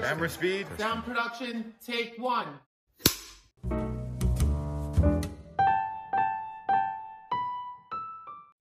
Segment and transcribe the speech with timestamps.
[0.00, 0.66] Camera speed.
[0.78, 2.46] Sound production, take one.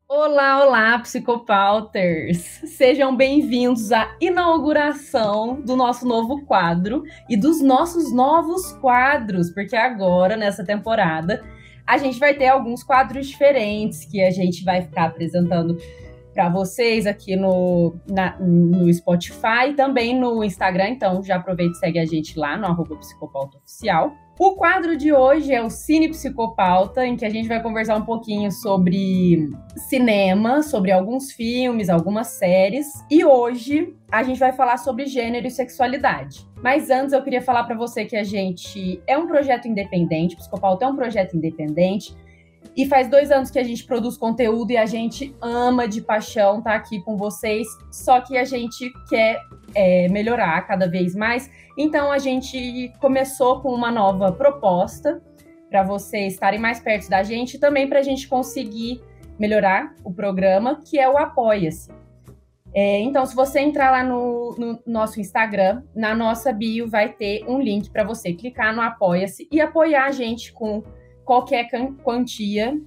[0.10, 2.38] Olá, olá, psicopauters!
[2.66, 10.36] Sejam bem-vindos à inauguração do nosso novo quadro e dos nossos novos quadros, porque agora,
[10.36, 11.42] nessa temporada,
[11.88, 15.78] a gente vai ter alguns quadros diferentes que a gente vai ficar apresentando
[16.34, 20.90] para vocês aqui no, na, no Spotify também no Instagram.
[20.90, 24.14] Então, já aproveita e segue a gente lá no arroba psicopauta oficial.
[24.40, 28.06] O quadro de hoje é o Cine Psicopauta, em que a gente vai conversar um
[28.06, 29.48] pouquinho sobre
[29.88, 32.88] cinema, sobre alguns filmes, algumas séries.
[33.08, 36.48] E hoje a gente vai falar sobre gênero e sexualidade.
[36.56, 40.86] Mas antes eu queria falar para você que a gente é um projeto independente, Psicopauta
[40.86, 42.16] é um projeto independente.
[42.76, 46.60] E faz dois anos que a gente produz conteúdo e a gente ama de paixão
[46.60, 47.68] estar tá aqui com vocês.
[47.92, 49.40] Só que a gente quer
[49.76, 51.50] é, melhorar cada vez mais.
[51.78, 55.22] Então a gente começou com uma nova proposta
[55.70, 59.02] para vocês estarem mais perto da gente e também para a gente conseguir
[59.40, 61.90] melhorar o programa, que é o Apoia-se.
[62.74, 67.44] É, então, se você entrar lá no, no, nosso Instagram, na nossa bio vai ter
[67.48, 70.82] um link para você clicar no Apoia-se e apoiar a gente com
[71.32, 71.70] qualquer
[72.04, 72.78] quantia.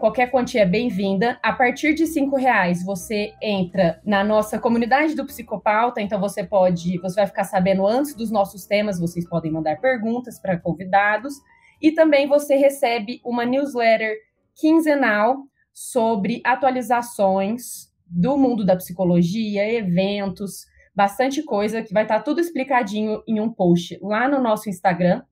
[0.00, 1.38] Qualquer quantia é bem-vinda.
[1.40, 6.00] A partir de cinco reais, você entra na nossa comunidade do Psicopauta.
[6.00, 8.98] Então você pode, você vai ficar sabendo antes dos nossos temas.
[8.98, 11.34] Vocês podem mandar perguntas para convidados
[11.80, 14.16] e também você recebe uma newsletter
[14.56, 22.40] quinzenal sobre atualizações do mundo da psicologia, eventos, bastante coisa que vai estar tá tudo
[22.40, 25.22] explicadinho em um post lá no nosso Instagram.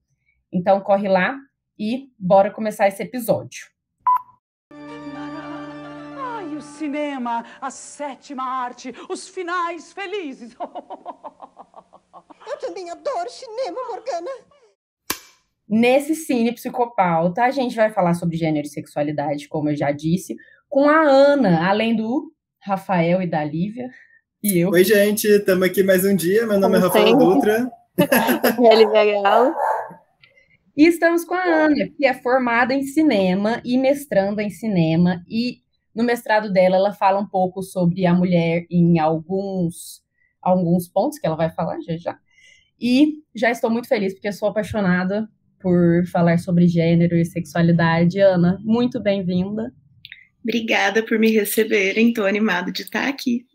[0.49, 1.37] Então corre lá,
[1.77, 3.67] e bora começar esse episódio.
[4.71, 10.55] Ai, o cinema, a sétima arte, os finais felizes.
[12.45, 14.31] Eu também adoro cinema, Morgana.
[15.67, 20.35] Nesse Cine Psicopauta, a gente vai falar sobre gênero e sexualidade, como eu já disse,
[20.69, 22.31] com a Ana, além do
[22.61, 23.89] Rafael e da Lívia.
[24.43, 24.69] E eu.
[24.71, 26.45] Oi, gente, estamos aqui mais um dia.
[26.45, 27.25] Meu nome é Rafael sempre.
[27.25, 27.71] Dutra.
[27.97, 29.53] é Lívia Galo.
[30.75, 35.23] E estamos com a Ana, que é formada em cinema e mestranda em cinema.
[35.29, 35.59] E
[35.93, 40.01] no mestrado dela, ela fala um pouco sobre a mulher em alguns,
[40.41, 42.19] alguns pontos que ela vai falar já já.
[42.81, 45.29] E já estou muito feliz, porque sou apaixonada
[45.59, 48.19] por falar sobre gênero e sexualidade.
[48.19, 49.71] Ana, muito bem-vinda.
[50.43, 53.45] Obrigada por me receberem, estou animada de estar aqui.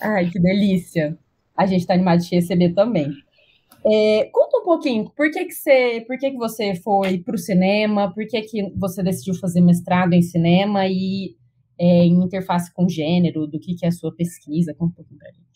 [0.00, 1.18] Ai, que delícia.
[1.56, 3.10] A gente está animado de te receber também.
[3.84, 8.12] É, conta pouquinho, por que, que você, por que, que você foi para o cinema,
[8.12, 11.36] por que, que você decidiu fazer mestrado em cinema e
[11.78, 14.74] é, em interface com gênero, do que, que é a sua pesquisa?
[14.74, 15.46] Conta um pouquinho pra gente.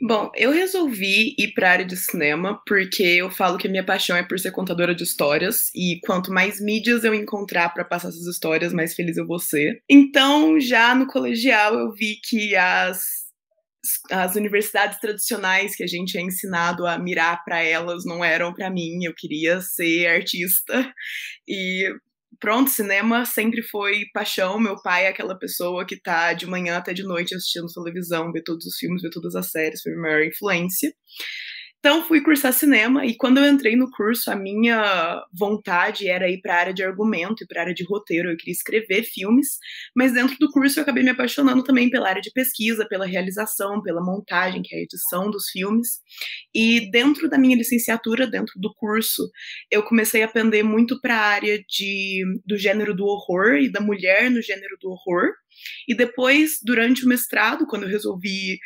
[0.00, 3.84] Bom, eu resolvi ir para a área de cinema porque eu falo que a minha
[3.84, 8.08] paixão é por ser contadora de histórias e quanto mais mídias eu encontrar para passar
[8.08, 9.82] essas histórias, mais feliz eu vou ser.
[9.90, 13.27] Então, já no colegial eu vi que as
[14.10, 18.70] as universidades tradicionais que a gente é ensinado a mirar para elas não eram para
[18.70, 19.04] mim.
[19.04, 20.92] Eu queria ser artista
[21.46, 21.88] e
[22.40, 24.58] pronto, cinema sempre foi paixão.
[24.58, 28.42] Meu pai é aquela pessoa que tá de manhã até de noite assistindo televisão, vê
[28.42, 30.92] todos os filmes, vê todas as séries, foi a maior influência.
[31.80, 36.40] Então fui cursar cinema e quando eu entrei no curso, a minha vontade era ir
[36.40, 38.30] para a área de argumento e para a área de roteiro.
[38.30, 39.58] Eu queria escrever filmes,
[39.94, 43.80] mas dentro do curso eu acabei me apaixonando também pela área de pesquisa, pela realização,
[43.80, 46.00] pela montagem, que é a edição dos filmes.
[46.52, 49.30] E dentro da minha licenciatura, dentro do curso,
[49.70, 53.80] eu comecei a aprender muito para a área de, do gênero do horror e da
[53.80, 55.32] mulher no gênero do horror.
[55.86, 58.58] E depois, durante o mestrado, quando eu resolvi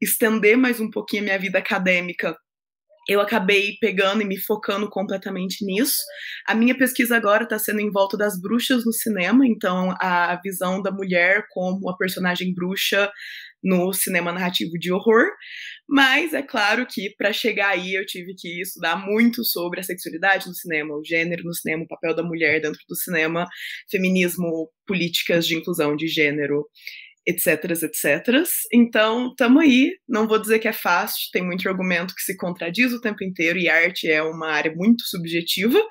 [0.00, 2.36] estender mais um pouquinho a minha vida acadêmica
[3.08, 5.96] eu acabei pegando e me focando completamente nisso.
[6.46, 10.82] A minha pesquisa agora está sendo em volta das bruxas no cinema, então a visão
[10.82, 13.10] da mulher como a personagem bruxa
[13.62, 15.26] no cinema narrativo de horror.
[15.88, 20.48] Mas é claro que para chegar aí eu tive que estudar muito sobre a sexualidade
[20.48, 23.46] no cinema, o gênero no cinema, o papel da mulher dentro do cinema,
[23.90, 26.64] feminismo, políticas de inclusão de gênero
[27.26, 28.44] etc, etc.
[28.72, 29.92] Então, tamo aí.
[30.08, 33.58] Não vou dizer que é fácil, tem muito argumento que se contradiz o tempo inteiro
[33.58, 35.82] e arte é uma área muito subjetiva,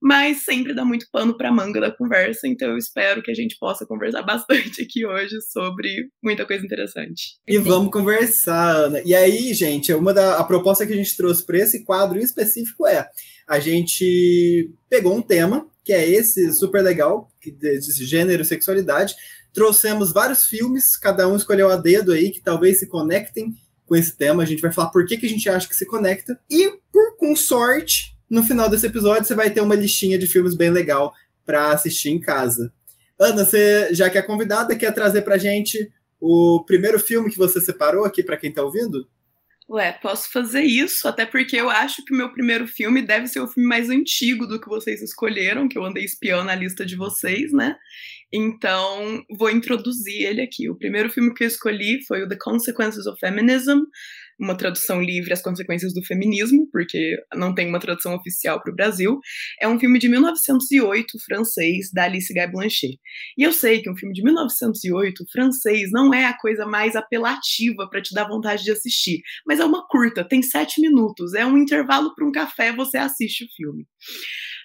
[0.00, 3.56] mas sempre dá muito pano para manga da conversa, então eu espero que a gente
[3.58, 7.36] possa conversar bastante aqui hoje sobre muita coisa interessante.
[7.46, 9.00] E vamos conversar, Ana.
[9.04, 12.86] E aí, gente, uma da a proposta que a gente trouxe para esse quadro específico
[12.86, 13.06] é
[13.48, 19.14] a gente pegou um tema que é esse super legal, desse gênero, sexualidade,
[19.52, 23.54] Trouxemos vários filmes, cada um escolheu a dedo aí, que talvez se conectem
[23.84, 24.42] com esse tema.
[24.42, 26.38] A gente vai falar por que, que a gente acha que se conecta.
[26.50, 30.54] E, por com sorte, no final desse episódio, você vai ter uma listinha de filmes
[30.54, 31.12] bem legal
[31.44, 32.72] para assistir em casa.
[33.18, 37.60] Ana, você, já que é convidada, quer trazer pra gente o primeiro filme que você
[37.60, 39.06] separou aqui para quem está ouvindo?
[39.68, 43.40] Ué, posso fazer isso, até porque eu acho que o meu primeiro filme deve ser
[43.40, 46.96] o filme mais antigo do que vocês escolheram, que eu andei espiando a lista de
[46.96, 47.76] vocês, né?
[48.32, 50.70] Então, vou introduzir ele aqui.
[50.70, 53.80] O primeiro filme que eu escolhi foi o The Consequences of Feminism,
[54.40, 58.74] uma tradução livre, As Consequências do Feminismo, porque não tem uma tradução oficial para o
[58.74, 59.20] Brasil.
[59.60, 62.98] É um filme de 1908, francês, da Alice Guy Blanchet.
[63.36, 67.88] E eu sei que um filme de 1908, francês, não é a coisa mais apelativa
[67.88, 71.58] para te dar vontade de assistir, mas é uma curta, tem sete minutos, é um
[71.58, 73.86] intervalo para um café, você assiste o filme.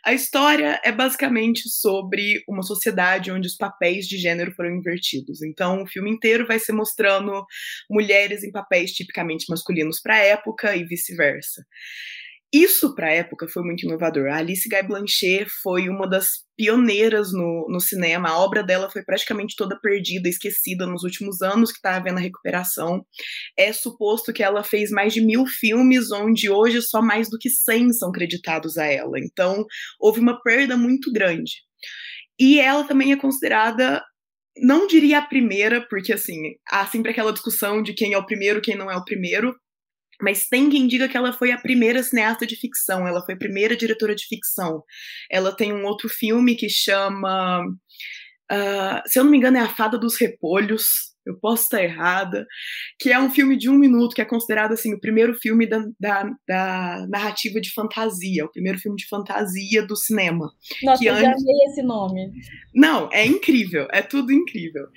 [0.06, 5.42] A história é basicamente sobre uma sociedade onde os papéis de gênero foram invertidos.
[5.42, 7.46] Então, o filme inteiro vai ser mostrando
[7.90, 11.66] mulheres em papéis tipicamente masculinos para a época e vice-versa.
[12.54, 14.30] Isso, para a época, foi muito inovador.
[14.30, 18.30] A Alice Guy Blanchet foi uma das pioneiras no, no cinema.
[18.30, 22.22] A obra dela foi praticamente toda perdida, esquecida nos últimos anos que está havendo a
[22.22, 23.06] recuperação.
[23.58, 27.50] É suposto que ela fez mais de mil filmes, onde hoje só mais do que
[27.50, 29.20] 100 são creditados a ela.
[29.20, 29.66] Então,
[30.00, 31.52] houve uma perda muito grande.
[32.40, 34.02] E ela também é considerada
[34.60, 38.62] não diria a primeira, porque assim, há sempre aquela discussão de quem é o primeiro,
[38.62, 39.56] quem não é o primeiro,
[40.22, 43.38] mas tem quem diga que ela foi a primeira cineasta de ficção, ela foi a
[43.38, 44.84] primeira diretora de ficção.
[45.30, 47.66] Ela tem um outro filme que chama.
[48.52, 52.46] Uh, se eu não me engano, é A Fada dos Repolhos, eu posso estar errada,
[53.00, 55.86] que é um filme de um minuto, que é considerado assim o primeiro filme da,
[56.00, 60.52] da, da narrativa de fantasia, o primeiro filme de fantasia do cinema.
[60.84, 61.26] Nossa, que eu antes...
[61.26, 62.32] já amei esse nome.
[62.74, 64.88] Não, é incrível, é tudo incrível.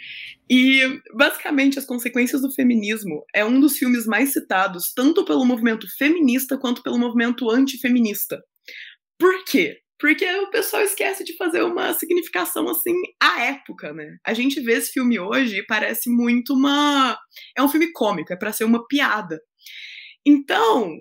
[0.48, 5.86] E basicamente as consequências do feminismo é um dos filmes mais citados tanto pelo movimento
[5.96, 8.42] feminista quanto pelo movimento antifeminista.
[9.18, 9.78] Por quê?
[10.00, 14.16] Porque o pessoal esquece de fazer uma significação assim à época, né?
[14.24, 17.18] A gente vê esse filme hoje e parece muito uma.
[17.56, 19.38] É um filme cômico, é para ser uma piada.
[20.26, 20.96] Então,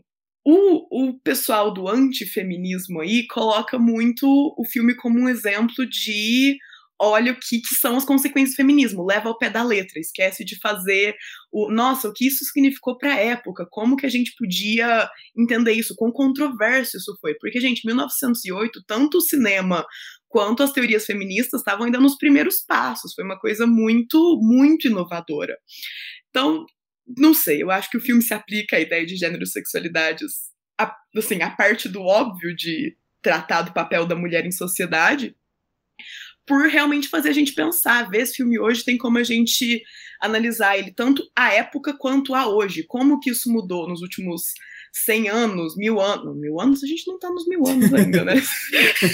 [0.46, 4.25] o, o pessoal do antifeminismo aí coloca muito
[4.57, 6.57] o filme como um exemplo de
[7.00, 10.44] olha o que, que, são as consequências do feminismo, leva ao pé da letra, esquece
[10.44, 11.16] de fazer
[11.51, 15.72] o, nossa, o que isso significou para a época, como que a gente podia entender
[15.72, 19.86] isso, quão controverso isso foi, porque, gente, 1908, tanto o cinema
[20.28, 25.57] quanto as teorias feministas estavam ainda nos primeiros passos, foi uma coisa muito, muito inovadora.
[26.30, 26.66] Então,
[27.18, 30.31] não sei, eu acho que o filme se aplica à ideia de gênero e sexualidades,
[30.78, 35.36] a, assim, a parte do óbvio de tratar do papel da mulher em sociedade,
[36.50, 38.10] por realmente fazer a gente pensar.
[38.10, 39.84] Ver esse filme hoje tem como a gente
[40.19, 42.81] analisar ele tanto a época quanto a hoje.
[42.81, 44.56] Como que isso mudou nos últimos
[44.92, 46.36] 100 anos, mil anos.
[46.36, 46.84] Mil anos?
[46.84, 48.42] A gente não tá nos mil anos ainda, né?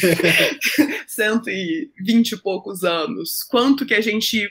[1.06, 3.44] 120 e poucos anos.
[3.44, 4.50] Quanto que a gente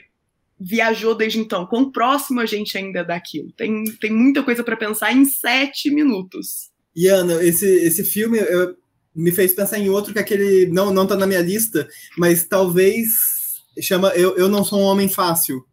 [0.59, 1.65] viajou desde então?
[1.65, 3.51] Quão próximo a gente ainda é daquilo?
[3.53, 6.69] Tem, tem muita coisa para pensar em sete minutos.
[6.95, 8.77] E Ana, esse, esse filme, eu,
[9.15, 13.09] me fez pensar em outro que aquele não não tá na minha lista, mas talvez
[13.81, 15.65] chama Eu, eu não sou um homem fácil,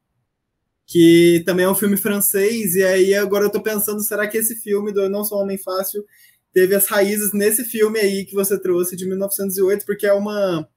[0.87, 4.57] que também é um filme francês e aí agora eu tô pensando, será que esse
[4.57, 6.05] filme do Eu não sou um homem fácil
[6.53, 10.69] teve as raízes nesse filme aí que você trouxe de 1908, porque é uma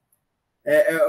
[0.64, 1.08] é, é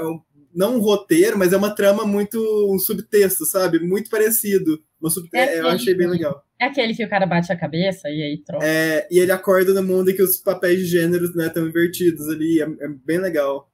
[0.54, 2.38] não um roteiro, mas é uma trama muito
[2.72, 3.78] um subtexto, sabe?
[3.78, 4.82] Muito parecido.
[5.08, 5.28] Sub...
[5.32, 6.42] É eu achei bem legal.
[6.60, 8.66] É aquele que o cara bate a cabeça e aí troca.
[8.66, 12.28] É, e ele acorda no mundo em que os papéis de gênero estão né, invertidos
[12.28, 12.60] ali.
[12.60, 13.70] É, é, bem legal.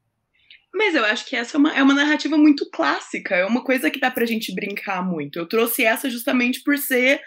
[0.75, 3.89] Mas eu acho que essa é uma, é uma narrativa muito clássica, é uma coisa
[3.91, 5.39] que dá pra gente brincar muito.
[5.39, 7.21] Eu trouxe essa justamente por ser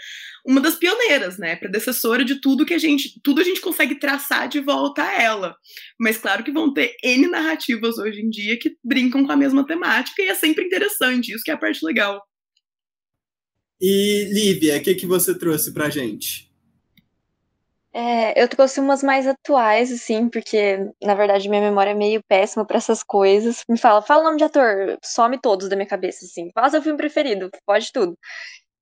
[0.46, 1.56] uma das pioneiras, né?
[1.56, 3.20] Predecessora de tudo que a gente.
[3.24, 5.56] Tudo a gente consegue traçar de volta a ela.
[6.00, 9.66] Mas claro que vão ter N narrativas hoje em dia que brincam com a mesma
[9.66, 12.22] temática e é sempre interessante, isso que é a parte legal.
[13.80, 16.48] E Lívia, o que, que você trouxe pra gente?
[17.94, 22.66] É, eu trouxe umas mais atuais, assim, porque na verdade minha memória é meio péssima
[22.66, 23.64] para essas coisas.
[23.68, 26.52] Me fala, fala o nome de ator, some todos da minha cabeça, assim.
[26.54, 28.16] Fala seu filme preferido, pode tudo.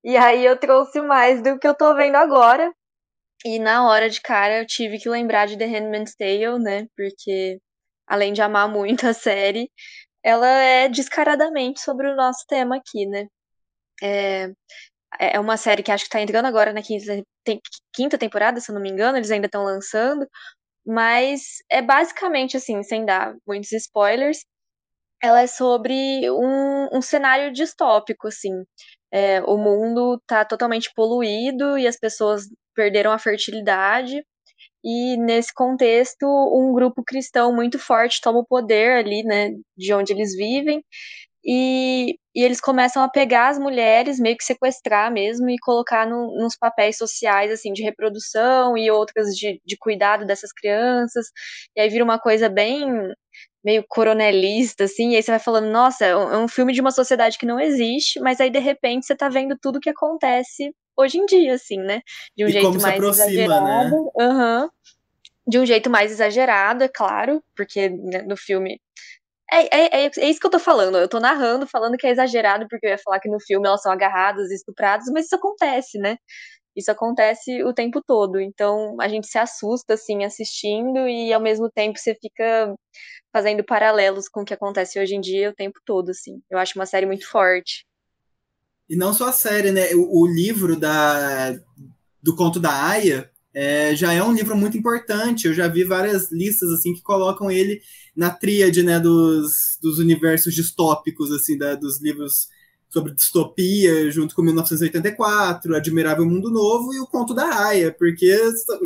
[0.04, 2.72] E aí eu trouxe mais do que eu tô vendo agora.
[3.44, 6.86] E na hora de cara eu tive que lembrar de The Handmaid's Tale, né?
[6.96, 7.58] Porque
[8.06, 9.70] além de amar muito a série,
[10.22, 13.28] ela é descaradamente sobre o nosso tema aqui, né?
[14.02, 14.50] É,
[15.20, 17.60] é uma série que acho que tá entrando agora na quinta, tem,
[17.94, 20.26] quinta temporada, se eu não me engano, eles ainda estão lançando.
[20.86, 24.40] Mas é basicamente assim, sem dar muitos spoilers,
[25.22, 28.52] ela é sobre um, um cenário distópico, assim.
[29.12, 34.24] é, o mundo está totalmente poluído e as pessoas perderam a fertilidade.
[34.84, 40.12] E nesse contexto, um grupo cristão muito forte toma o poder ali, né, de onde
[40.12, 40.84] eles vivem.
[41.46, 46.36] E, e eles começam a pegar as mulheres, meio que sequestrar mesmo, e colocar no,
[46.36, 51.26] nos papéis sociais, assim, de reprodução e outras de, de cuidado dessas crianças.
[51.76, 52.84] E aí vira uma coisa bem
[53.64, 56.92] meio coronelista, assim, e aí você vai falando, nossa, é um é filme de uma
[56.92, 61.18] sociedade que não existe, mas aí de repente você tá vendo tudo que acontece hoje
[61.18, 62.00] em dia, assim, né?
[62.36, 63.90] De um e jeito mais aproxima, exagerado.
[63.90, 63.90] né?
[64.16, 64.68] Uhum.
[65.48, 68.80] De um jeito mais exagerado, é claro, porque né, no filme.
[69.50, 70.98] É, é, é, é, isso que eu tô falando.
[70.98, 73.82] Eu tô narrando, falando que é exagerado, porque eu ia falar que no filme elas
[73.82, 76.16] são agarradas, estupradas, mas isso acontece, né?
[76.76, 78.40] Isso acontece o tempo todo.
[78.40, 82.74] Então a gente se assusta, assim, assistindo, e ao mesmo tempo você fica
[83.32, 86.40] fazendo paralelos com o que acontece hoje em dia o tempo todo, assim.
[86.50, 87.86] Eu acho uma série muito forte.
[88.88, 89.94] E não só a série, né?
[89.94, 91.52] O, o livro da,
[92.22, 95.46] do conto da Aya é, já é um livro muito importante.
[95.46, 97.80] Eu já vi várias listas assim que colocam ele
[98.14, 102.48] na tríade né, dos, dos universos distópicos, assim, da, dos livros
[102.90, 108.38] sobre distopia, junto com 1984, Admirável Mundo Novo e o Conto da Aya, porque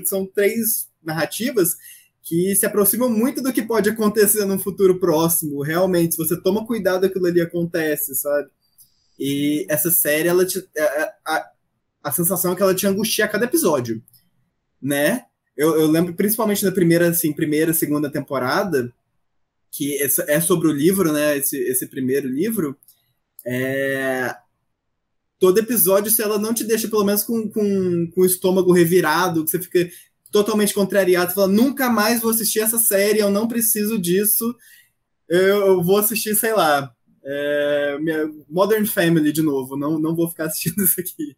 [0.05, 1.77] são três narrativas
[2.23, 5.63] que se aproximam muito do que pode acontecer no futuro próximo.
[5.63, 8.49] Realmente, se você toma cuidado, aquilo ali acontece, sabe?
[9.19, 11.51] E essa série, ela te, a, a,
[12.05, 14.01] a sensação é que ela te angustia a cada episódio,
[14.81, 15.25] né?
[15.57, 18.93] Eu, eu lembro principalmente da primeira, assim, primeira, segunda temporada,
[19.71, 21.37] que é sobre o livro, né?
[21.37, 22.77] Esse, esse primeiro livro.
[23.47, 24.35] É,
[25.39, 29.45] todo episódio, se ela não te deixa pelo menos com, com, com o estômago revirado,
[29.45, 29.91] que você fica
[30.31, 34.55] totalmente contrariado, fala, nunca mais vou assistir essa série, eu não preciso disso,
[35.29, 36.95] eu, eu vou assistir, sei lá,
[37.25, 37.99] é,
[38.49, 41.37] Modern Family de novo, não, não vou ficar assistindo isso aqui.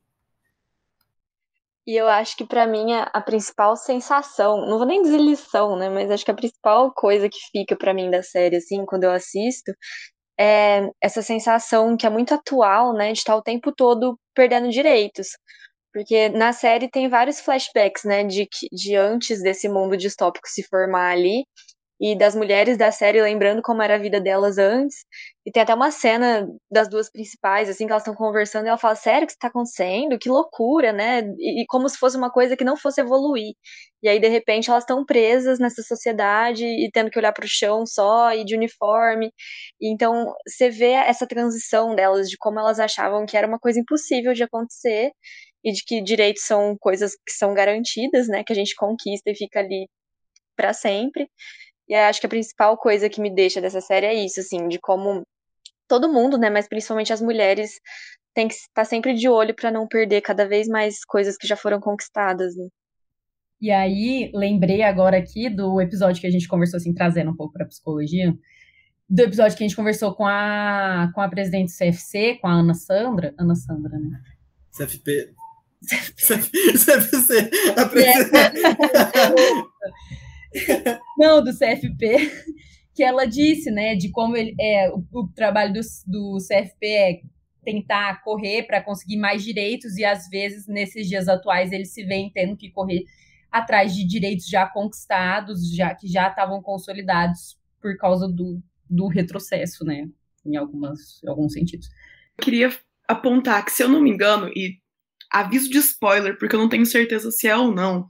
[1.86, 5.76] E eu acho que para mim a, a, principal sensação, não vou nem dizer lição,
[5.76, 9.04] né, mas acho que a principal coisa que fica para mim da série, assim, quando
[9.04, 9.72] eu assisto,
[10.38, 15.28] é essa sensação que é muito atual, né, de estar o tempo todo perdendo direitos.
[15.92, 21.10] Porque na série tem vários flashbacks, né, de, de antes desse mundo distópico se formar
[21.12, 21.44] ali,
[22.02, 25.04] e das mulheres da série lembrando como era a vida delas antes.
[25.46, 28.78] E tem até uma cena das duas principais, assim, que elas estão conversando, e ela
[28.78, 30.18] fala: Sério que isso tá acontecendo?
[30.18, 31.20] Que loucura, né?
[31.38, 33.54] E, e, como se fosse uma coisa que não fosse evoluir.
[34.02, 37.48] E aí, de repente, elas estão presas nessa sociedade e tendo que olhar para o
[37.48, 39.32] chão só e de uniforme.
[39.80, 43.78] E então, você vê essa transição delas, de como elas achavam que era uma coisa
[43.78, 45.12] impossível de acontecer
[45.64, 49.36] e de que direitos são coisas que são garantidas, né, que a gente conquista e
[49.36, 49.88] fica ali
[50.56, 51.28] para sempre.
[51.88, 54.78] E acho que a principal coisa que me deixa dessa série é isso, assim, de
[54.80, 55.22] como
[55.88, 57.72] todo mundo, né, mas principalmente as mulheres
[58.34, 61.56] tem que estar sempre de olho para não perder cada vez mais coisas que já
[61.56, 62.56] foram conquistadas.
[62.56, 62.68] Né?
[63.60, 67.52] E aí, lembrei agora aqui do episódio que a gente conversou, assim, trazendo um pouco
[67.52, 68.34] para psicologia,
[69.08, 72.52] do episódio que a gente conversou com a, com a presidente do CFC, com a
[72.52, 73.34] Ana Sandra.
[73.38, 74.18] Ana Sandra, né?
[74.76, 75.34] CFP.
[75.84, 77.50] CFC.
[81.18, 82.30] Não, do CFP,
[82.94, 87.20] que ela disse, né, de como ele é o, o trabalho do, do CFP é
[87.64, 92.30] tentar correr para conseguir mais direitos e às vezes nesses dias atuais eles se veem
[92.30, 93.04] tendo que correr
[93.50, 99.84] atrás de direitos já conquistados, já que já estavam consolidados por causa do, do retrocesso,
[99.84, 100.08] né,
[100.44, 101.88] em algumas em alguns sentidos.
[102.38, 104.81] Eu queria apontar que se eu não me engano e
[105.32, 108.06] aviso de spoiler, porque eu não tenho certeza se é ou não,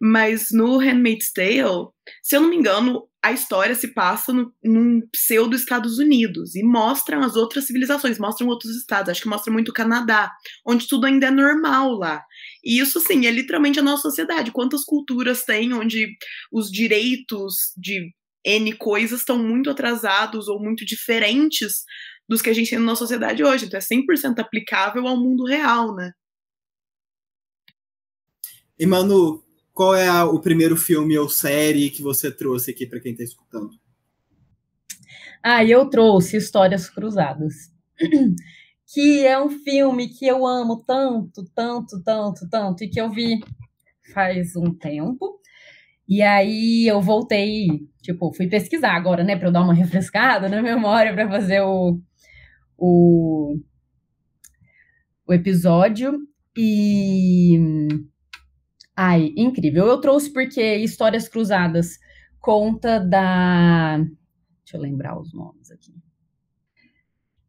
[0.00, 1.88] mas no Handmaid's Tale,
[2.22, 6.62] se eu não me engano, a história se passa no, num pseudo Estados Unidos e
[6.64, 10.32] mostram as outras civilizações, mostram outros estados, acho que mostra muito o Canadá,
[10.66, 12.24] onde tudo ainda é normal lá.
[12.64, 14.50] E isso, sim, é literalmente a nossa sociedade.
[14.50, 16.08] Quantas culturas tem onde
[16.50, 18.12] os direitos de
[18.44, 21.84] N coisas estão muito atrasados ou muito diferentes
[22.28, 23.66] dos que a gente tem na nossa sociedade hoje.
[23.66, 26.10] Então é 100% aplicável ao mundo real, né?
[28.82, 29.40] E, Manu,
[29.72, 33.22] qual é a, o primeiro filme ou série que você trouxe aqui para quem está
[33.22, 33.70] escutando?
[35.40, 37.54] Ah, eu trouxe Histórias Cruzadas,
[38.92, 43.38] que é um filme que eu amo tanto, tanto, tanto, tanto, e que eu vi
[44.12, 45.40] faz um tempo.
[46.08, 50.60] E aí eu voltei, tipo, fui pesquisar agora, né, para eu dar uma refrescada na
[50.60, 52.00] memória para fazer o,
[52.76, 53.60] o,
[55.24, 56.18] o episódio.
[56.56, 58.11] E
[58.96, 59.86] Ai, incrível.
[59.86, 61.98] Eu trouxe porque Histórias Cruzadas
[62.38, 63.98] conta da.
[63.98, 65.94] Deixa eu lembrar os nomes aqui.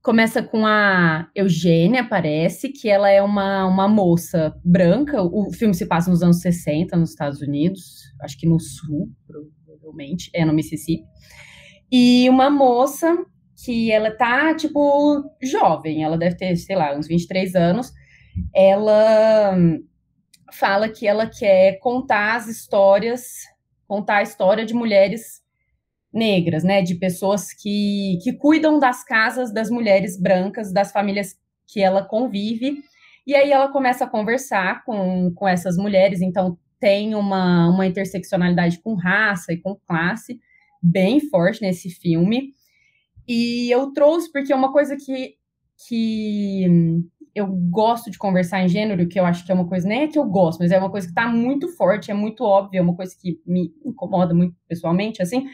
[0.01, 5.21] Começa com a Eugênia, parece, que ela é uma, uma moça branca.
[5.21, 10.29] O filme se passa nos anos 60, nos Estados Unidos, acho que no sul, provavelmente,
[10.33, 11.05] é no Mississippi.
[11.89, 13.17] E uma moça
[13.63, 17.93] que ela tá, tipo, jovem, ela deve ter, sei lá, uns 23 anos.
[18.53, 19.55] Ela
[20.51, 23.23] fala que ela quer contar as histórias,
[23.87, 25.41] contar a história de mulheres
[26.11, 31.35] negras, né, de pessoas que, que cuidam das casas das mulheres brancas, das famílias
[31.65, 32.83] que ela convive,
[33.25, 38.79] e aí ela começa a conversar com, com essas mulheres, então tem uma, uma interseccionalidade
[38.79, 40.39] com raça e com classe
[40.81, 42.53] bem forte nesse filme,
[43.27, 45.35] e eu trouxe porque é uma coisa que,
[45.87, 46.67] que
[47.35, 50.07] eu gosto de conversar em gênero, que eu acho que é uma coisa, nem é
[50.07, 52.81] que eu gosto, mas é uma coisa que está muito forte, é muito óbvia, é
[52.81, 55.45] uma coisa que me incomoda muito pessoalmente, assim,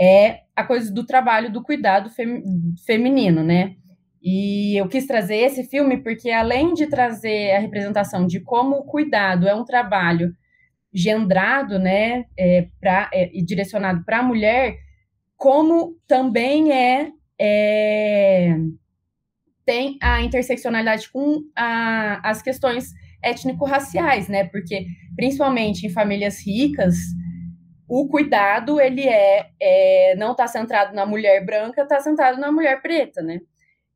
[0.00, 2.42] é a coisa do trabalho do cuidado fem,
[2.86, 3.76] feminino, né?
[4.22, 8.84] E eu quis trazer esse filme porque, além de trazer a representação de como o
[8.84, 10.32] cuidado é um trabalho
[10.94, 14.76] gendrado, né, é, pra, é, e direcionado para a mulher,
[15.36, 18.56] como também é, é,
[19.64, 22.92] tem a interseccionalidade com a, as questões
[23.22, 24.44] étnico-raciais, né?
[24.44, 26.96] Porque, principalmente em famílias ricas,
[27.88, 32.80] o cuidado ele é, é não está centrado na mulher branca, está centrado na mulher
[32.80, 33.40] preta, né?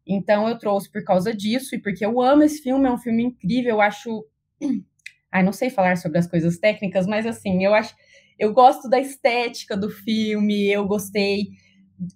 [0.07, 3.25] Então eu trouxe por causa disso e porque eu amo esse filme, é um filme
[3.25, 4.25] incrível, eu acho
[5.33, 7.95] Ai, não sei falar sobre as coisas técnicas, mas assim, eu acho
[8.39, 11.49] eu gosto da estética do filme, eu gostei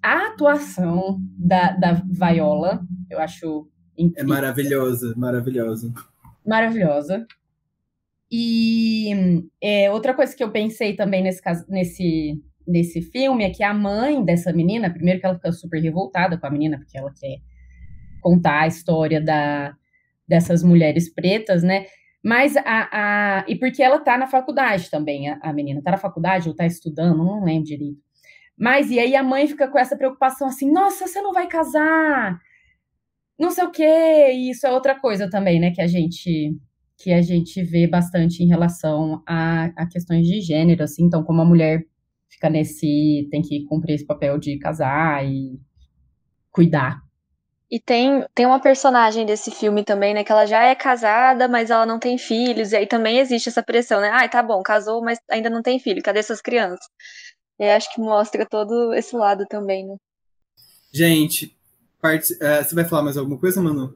[0.03, 3.69] a atuação da, da Viola, eu acho
[3.99, 4.25] é incrível.
[4.25, 5.93] É maravilhosa, maravilhosa.
[6.47, 7.27] Maravilhosa.
[8.31, 9.11] E
[9.61, 13.75] é, outra coisa que eu pensei também nesse, caso, nesse, nesse filme é que a
[13.75, 17.39] mãe dessa menina, primeiro que ela fica super revoltada com a menina, porque ela quer
[18.21, 19.75] contar a história da,
[20.29, 21.87] dessas mulheres pretas, né?
[22.23, 23.45] Mas a, a.
[23.49, 25.83] E porque ela tá na faculdade também, a, a menina.
[25.83, 27.99] Tá na faculdade ou tá estudando, não lembro direito.
[28.61, 32.39] Mas e aí a mãe fica com essa preocupação assim: nossa, você não vai casar,
[33.39, 34.33] não sei o quê.
[34.33, 35.71] E isso é outra coisa também, né?
[35.71, 36.55] Que a gente
[36.99, 41.41] que a gente vê bastante em relação a, a questões de gênero, assim, então como
[41.41, 41.87] a mulher
[42.29, 45.59] fica nesse, tem que cumprir esse papel de casar e
[46.51, 47.01] cuidar.
[47.71, 51.71] E tem, tem uma personagem desse filme também, né, que ela já é casada, mas
[51.71, 55.03] ela não tem filhos, e aí também existe essa pressão, né, ai, tá bom, casou,
[55.03, 56.85] mas ainda não tem filho, cadê essas crianças?
[57.61, 59.97] E acho que mostra todo esse lado também, né.
[60.91, 61.55] Gente,
[62.01, 63.95] parte, uh, você vai falar mais alguma coisa, Manu?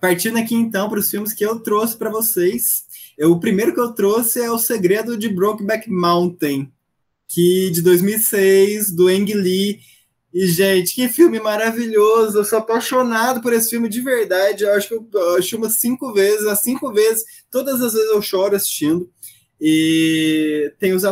[0.00, 2.84] Partindo aqui então para os filmes que eu trouxe para vocês.
[3.16, 6.70] Eu, o primeiro que eu trouxe é O Segredo de Brokeback Mountain,
[7.28, 9.78] que de 2006, do Ang Lee.
[10.34, 12.38] E, gente, que filme maravilhoso!
[12.38, 14.64] Eu sou apaixonado por esse filme de verdade.
[14.64, 18.10] Eu acho que eu, eu assisti umas cinco vezes, as cinco vezes, todas as vezes
[18.10, 19.08] eu choro assistindo.
[19.60, 21.02] E tem, os,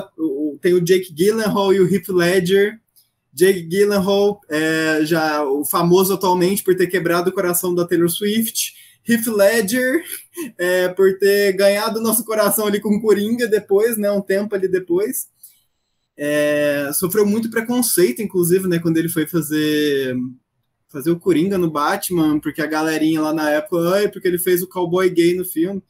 [0.60, 2.80] tem o Jake Gyllenhaal e o Heath Ledger.
[3.32, 8.74] Jake Gyllenhaal, é, já o famoso atualmente por ter quebrado o coração da Taylor Swift.
[9.08, 10.02] Heath Ledger,
[10.58, 15.28] é, por ter ganhado nosso coração ali com Coringa depois, né, um tempo ali depois.
[16.16, 20.16] É, sofreu muito preconceito, inclusive, né, quando ele foi fazer
[20.90, 24.62] fazer o Coringa no Batman, porque a galerinha lá na época, ai, porque ele fez
[24.62, 25.82] o cowboy gay no filme.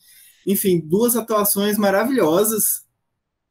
[0.49, 2.83] Enfim, duas atuações maravilhosas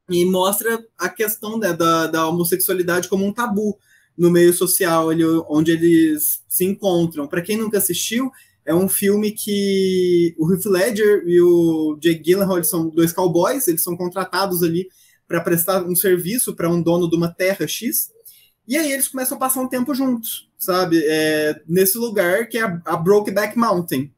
[0.09, 3.77] e mostra a questão né, da, da homossexualidade como um tabu
[4.17, 7.27] no meio social ali, onde eles se encontram.
[7.27, 8.31] Para quem nunca assistiu,
[8.65, 13.83] é um filme que o Heath Ledger e o Jake Gyllenhaal são dois cowboys, eles
[13.83, 14.87] são contratados ali
[15.27, 18.09] para prestar um serviço para um dono de uma terra X,
[18.67, 20.99] e aí eles começam a passar um tempo juntos, sabe?
[21.05, 24.11] É, nesse lugar que é a, a Brokeback Mountain,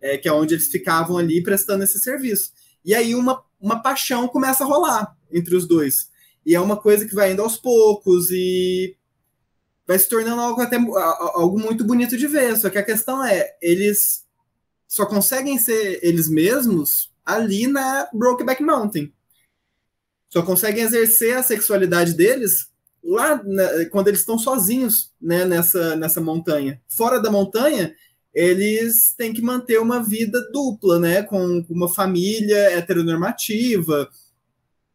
[0.00, 2.52] é, que é onde eles ficavam ali prestando esse serviço.
[2.84, 6.10] E aí uma, uma paixão começa a rolar entre os dois.
[6.44, 8.96] E é uma coisa que vai indo aos poucos e
[9.86, 12.56] vai se tornando algo até algo muito bonito de ver.
[12.56, 14.24] Só que a questão é, eles
[14.86, 19.12] só conseguem ser eles mesmos ali na Brokeback Mountain.
[20.30, 22.70] Só conseguem exercer a sexualidade deles
[23.02, 26.80] lá né, quando eles estão sozinhos né, nessa, nessa montanha.
[26.88, 27.94] Fora da montanha,
[28.38, 31.22] eles têm que manter uma vida dupla, né?
[31.24, 34.08] Com, uma família heteronormativa,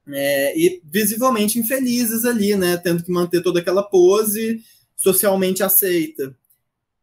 [0.07, 2.77] é, e visivelmente infelizes ali, né?
[2.77, 4.61] Tendo que manter toda aquela pose
[4.95, 6.33] socialmente aceita.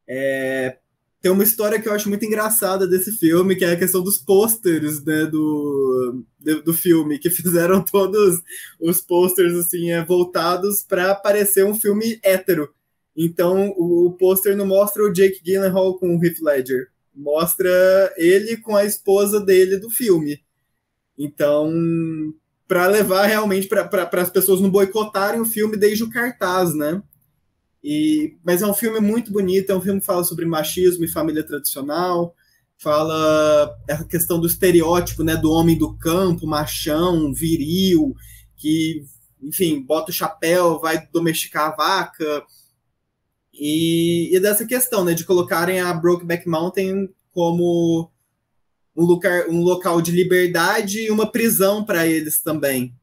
[0.09, 0.79] É,
[1.21, 4.17] tem uma história que eu acho muito engraçada desse filme, que é a questão dos
[4.17, 8.41] pôsteres né, do, do, do, filme, que fizeram todos
[8.81, 12.73] os pôsteres assim, é, voltados para parecer um filme hétero.
[13.17, 16.89] Então, o, o pôster não mostra o Jake Gyllenhaal com o Heath Ledger.
[17.15, 17.71] Mostra
[18.17, 20.43] ele com a esposa dele do filme.
[21.19, 21.71] Então,
[22.67, 27.03] para levar realmente para as pessoas não boicotarem o filme desde o cartaz, né?
[27.83, 31.09] E, mas é um filme muito bonito, é um filme que fala sobre machismo e
[31.09, 32.35] família tradicional,
[32.79, 38.15] fala a questão do estereótipo, né, do homem do campo, machão, viril,
[38.57, 39.05] que,
[39.43, 42.45] enfim, bota o chapéu, vai domesticar a vaca,
[43.61, 48.11] e, e dessa questão, né, de colocarem a Brokeback Mountain como
[48.97, 52.95] um lugar, um local de liberdade e uma prisão para eles também,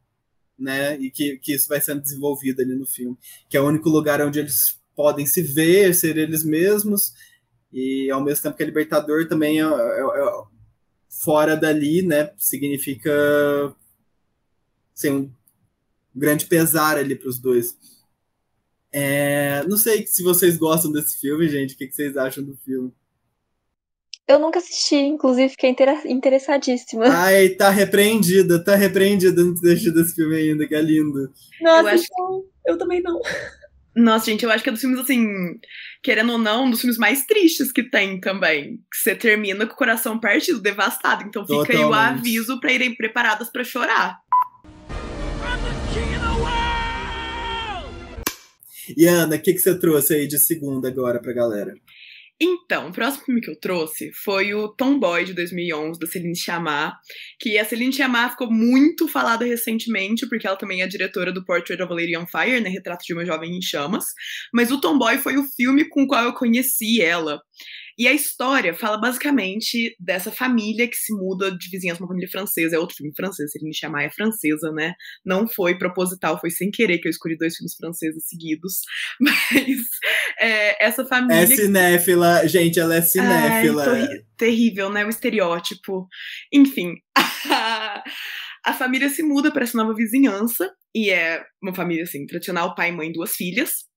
[0.58, 1.00] né?
[1.00, 3.16] E que, que isso vai sendo desenvolvido ali no filme,
[3.48, 7.14] que é o único lugar onde eles podem se ver, ser eles mesmos,
[7.72, 10.44] e ao mesmo tempo que é libertador também é, é, é
[11.08, 12.32] fora dali, né?
[12.36, 13.12] Significa
[14.96, 15.32] assim, um
[16.16, 17.78] grande pesar ali para os dois.
[19.00, 21.76] É, não sei se vocês gostam desse filme, gente.
[21.76, 22.92] O que, que vocês acham do filme?
[24.28, 25.76] Eu nunca assisti, inclusive fiquei
[26.08, 27.06] interessadíssima.
[27.16, 31.32] Ai, tá repreendida, tá repreendida não ter assistido esse filme ainda, que é lindo.
[31.62, 32.46] Nossa, eu, acho...
[32.66, 33.22] eu também não.
[33.96, 35.28] Nossa, gente, eu acho que é dos filmes, assim,
[36.02, 38.78] querendo ou não, um dos filmes mais tristes que tem também.
[38.92, 41.24] Que você termina com o coração partido, devastado.
[41.24, 41.84] Então fica Totalmente.
[41.84, 44.20] aí o aviso pra irem preparadas para chorar.
[48.96, 51.74] E Ana, o que, que você trouxe aí de segunda agora pra galera?
[52.40, 56.94] Então, o próximo filme que eu trouxe foi o Tomboy de 2011, da Celine Sciamma,
[57.40, 61.82] que a Celine Sciamma ficou muito falada recentemente, porque ela também é diretora do Portrait
[61.82, 64.06] of a Lady on Fire, né, Retrato de uma Jovem em Chamas,
[64.54, 67.42] mas o Tomboy foi o filme com o qual eu conheci ela.
[67.98, 72.76] E a história fala basicamente dessa família que se muda de vizinhança, uma família francesa,
[72.76, 74.94] é outro filme francês, se ele me chamar é francesa, né?
[75.26, 78.82] Não foi proposital, foi sem querer que eu escolhi dois filmes franceses seguidos.
[79.20, 79.80] Mas
[80.40, 81.42] é, essa família.
[81.42, 83.92] É cinéfila, gente, ela é cinéfila.
[83.92, 84.08] Ai,
[84.38, 85.06] terrível, né?
[85.06, 86.08] O estereótipo.
[86.54, 86.96] Enfim.
[88.64, 92.92] a família se muda para essa nova vizinhança e é uma família assim, tradicional, pai,
[92.92, 93.88] mãe, duas filhas.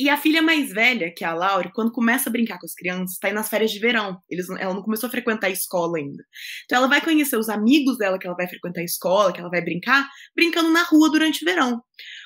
[0.00, 2.72] E a filha mais velha, que é a Laura, quando começa a brincar com as
[2.72, 4.18] crianças, está aí nas férias de verão.
[4.30, 6.24] Eles, ela não começou a frequentar a escola ainda.
[6.64, 9.50] Então ela vai conhecer os amigos dela que ela vai frequentar a escola, que ela
[9.50, 11.82] vai brincar, brincando na rua durante o verão.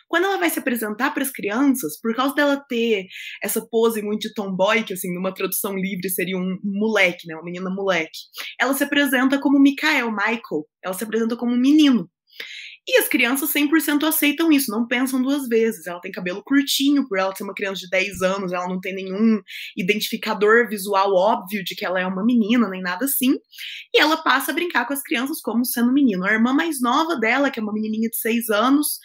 [0.06, 3.06] Quando ela vai se apresentar para as crianças, por causa dela ter
[3.42, 7.42] essa pose muito de tomboy, que assim, numa tradução livre seria um moleque, né, uma
[7.42, 8.20] menina moleque,
[8.60, 10.64] ela se apresenta como Michael, Michael.
[10.80, 12.08] Ela se apresenta como um menino.
[12.86, 15.86] E as crianças 100% aceitam isso, não pensam duas vezes.
[15.86, 18.94] Ela tem cabelo curtinho, por ela ser uma criança de 10 anos, ela não tem
[18.94, 19.40] nenhum
[19.76, 23.34] identificador visual óbvio de que ela é uma menina, nem nada assim.
[23.94, 26.24] E ela passa a brincar com as crianças como sendo menino.
[26.26, 28.98] A irmã mais nova dela, que é uma menininha de 6 anos,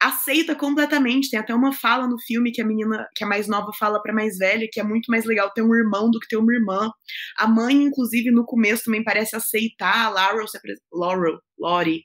[0.00, 1.30] aceita completamente.
[1.30, 4.14] Tem até uma fala no filme que a menina, que a mais nova fala para
[4.14, 6.90] mais velha, que é muito mais legal ter um irmão do que ter uma irmã.
[7.36, 10.46] A mãe, inclusive, no começo também parece aceitar a Laurel,
[10.92, 12.04] Laurel, Lori,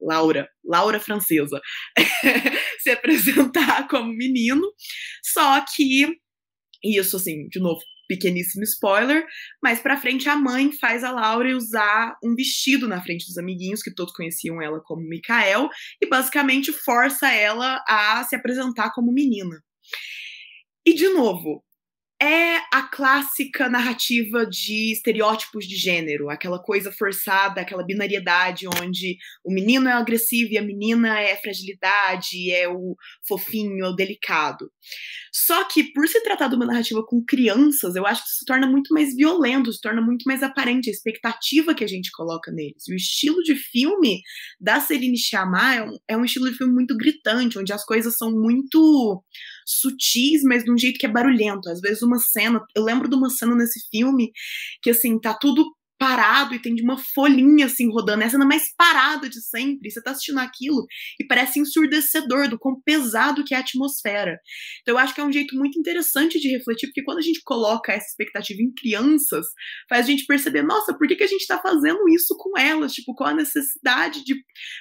[0.00, 1.60] Laura, Laura francesa,
[2.80, 4.66] se apresentar como menino.
[5.22, 6.06] Só que
[6.82, 9.24] isso assim, de novo, pequeníssimo spoiler,
[9.62, 13.82] mas para frente a mãe faz a Laura usar um vestido na frente dos amiguinhos
[13.82, 15.68] que todos conheciam ela como Micael
[16.02, 19.62] e basicamente força ela a se apresentar como menina.
[20.84, 21.62] E de novo,
[22.22, 29.50] é a clássica narrativa de estereótipos de gênero, aquela coisa forçada, aquela binariedade onde o
[29.50, 32.94] menino é agressivo e a menina é fragilidade, é o
[33.26, 34.70] fofinho, é o delicado.
[35.32, 38.44] Só que, por se tratar de uma narrativa com crianças, eu acho que isso se
[38.44, 42.52] torna muito mais violento, se torna muito mais aparente a expectativa que a gente coloca
[42.52, 42.86] neles.
[42.86, 44.20] E o estilo de filme
[44.60, 48.16] da Celine Sciamma é um, é um estilo de filme muito gritante, onde as coisas
[48.16, 49.24] são muito
[49.70, 51.68] sutis, mas de um jeito que é barulhento.
[51.68, 54.32] Às vezes uma cena, eu lembro de uma cena nesse filme
[54.82, 55.64] que assim, tá tudo
[56.00, 59.90] parado e tem de uma folhinha assim rodando, essa cena mais parada de sempre.
[59.90, 60.86] Você tá assistindo aquilo
[61.20, 64.38] e parece ensurdecedor do quão pesado que é a atmosfera.
[64.80, 67.42] Então eu acho que é um jeito muito interessante de refletir, porque quando a gente
[67.44, 69.46] coloca essa expectativa em crianças,
[69.90, 72.94] faz a gente perceber, nossa, por que, que a gente tá fazendo isso com elas?
[72.94, 74.34] Tipo, qual a necessidade de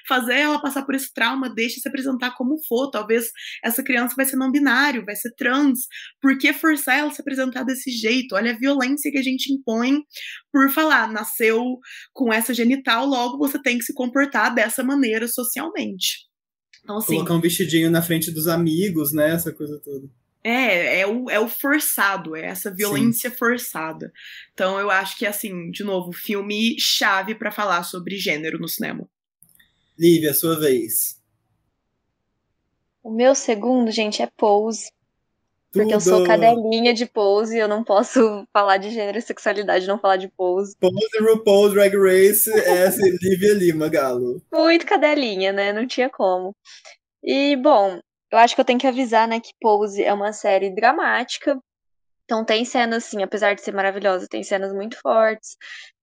[0.07, 2.89] fazer ela passar por esse trauma, deixa se apresentar como for.
[2.89, 3.25] Talvez
[3.61, 5.79] essa criança vai ser não binário, vai ser trans.
[6.21, 8.35] Por que forçar ela a se apresentar desse jeito?
[8.35, 9.99] Olha a violência que a gente impõe
[10.51, 11.77] por falar, nasceu
[12.13, 16.27] com essa genital, logo você tem que se comportar dessa maneira socialmente.
[16.83, 19.31] Então, assim, Colocar um vestidinho na frente dos amigos, né?
[19.31, 20.09] Essa coisa toda.
[20.43, 23.35] É, é o, é o forçado, é essa violência Sim.
[23.35, 24.11] forçada.
[24.53, 29.07] Então eu acho que, assim, de novo, filme chave para falar sobre gênero no cinema.
[29.97, 31.19] Lívia, sua vez.
[33.03, 34.89] O meu segundo, gente, é Pose.
[35.71, 39.99] Porque eu sou cadelinha de pose, eu não posso falar de gênero e sexualidade, não
[39.99, 40.75] falar de pose.
[40.79, 42.89] Pose RuPaul Drag Race é
[43.21, 44.41] Lívia Lima, Galo.
[44.51, 45.71] Muito cadelinha, né?
[45.71, 46.55] Não tinha como.
[47.23, 47.99] E, bom,
[48.31, 51.59] eu acho que eu tenho que avisar, né, que Pose é uma série dramática.
[52.25, 55.57] Então tem cenas, assim, apesar de ser maravilhosa, tem cenas muito fortes.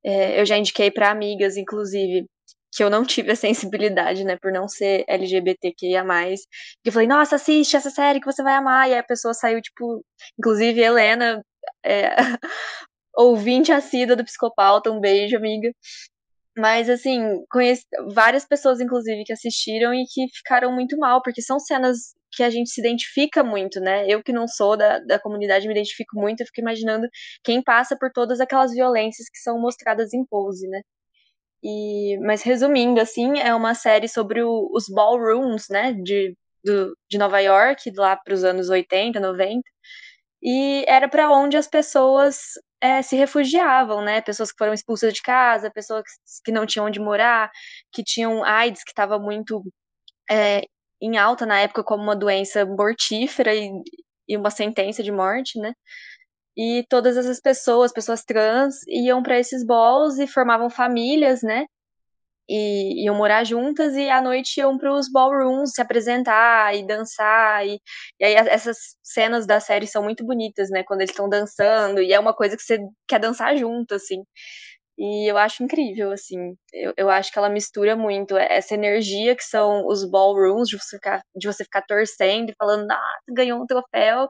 [0.04, 2.26] É, eu já indiquei pra amigas, inclusive,
[2.76, 6.04] que eu não tive a sensibilidade, né, por não ser LGBTQIA+.
[6.82, 8.88] Que eu falei, nossa, assiste essa série que você vai amar.
[8.88, 10.04] E aí a pessoa saiu, tipo,
[10.38, 11.42] inclusive Helena,
[11.84, 12.10] é,
[13.16, 15.72] ouvinte assídua do Psicopauta, um beijo, amiga.
[16.58, 21.58] Mas, assim, conheci várias pessoas, inclusive, que assistiram e que ficaram muito mal, porque são
[21.58, 24.06] cenas que a gente se identifica muito, né?
[24.08, 27.08] Eu que não sou da, da comunidade me identifico muito, eu fico imaginando
[27.44, 30.82] quem passa por todas aquelas violências que são mostradas em pose, né?
[31.66, 37.18] E, mas resumindo, assim, é uma série sobre o- os ballrooms, né, de, do- de
[37.18, 39.68] Nova York, lá para os anos 80, 90.
[40.42, 42.38] E era para onde as pessoas
[42.80, 44.20] é, se refugiavam, né?
[44.22, 46.04] Pessoas que foram expulsas de casa, pessoas
[46.44, 47.50] que não tinham onde morar,
[47.92, 49.62] que tinham AIDS, que estava muito
[50.30, 50.62] é,
[51.00, 53.70] em alta na época como uma doença mortífera e,
[54.28, 55.72] e uma sentença de morte, né?
[56.56, 61.66] E todas essas pessoas, pessoas trans, iam para esses balls e formavam famílias, né?
[62.48, 67.66] E iam morar juntas e à noite iam para os ballrooms se apresentar e dançar.
[67.66, 67.80] E,
[68.20, 70.84] e aí essas cenas da série são muito bonitas, né?
[70.84, 74.22] Quando eles estão dançando, e é uma coisa que você quer dançar junto, assim.
[74.98, 76.54] E eu acho incrível, assim.
[76.72, 80.96] Eu, eu acho que ela mistura muito essa energia que são os ballrooms, de você
[80.96, 84.26] ficar, de você ficar torcendo e falando, ah, ganhou um troféu,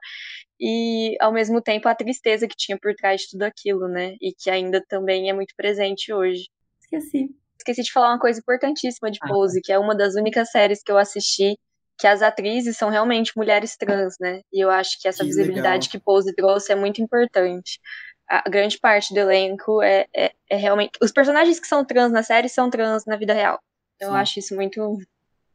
[0.60, 4.14] e ao mesmo tempo a tristeza que tinha por trás de tudo aquilo, né?
[4.20, 6.48] E que ainda também é muito presente hoje.
[6.80, 7.28] Esqueci.
[7.58, 10.82] Esqueci de falar uma coisa importantíssima de Ah, Pose, que é uma das únicas séries
[10.82, 11.56] que eu assisti
[11.98, 14.42] que as atrizes são realmente mulheres trans, né?
[14.52, 15.90] E eu acho que essa Que visibilidade legal.
[15.90, 17.80] que Pose trouxe é muito importante.
[18.28, 20.98] A grande parte do elenco é, é, é realmente.
[21.00, 23.60] Os personagens que são trans na série são trans na vida real.
[24.00, 24.16] Eu Sim.
[24.16, 24.98] acho isso muito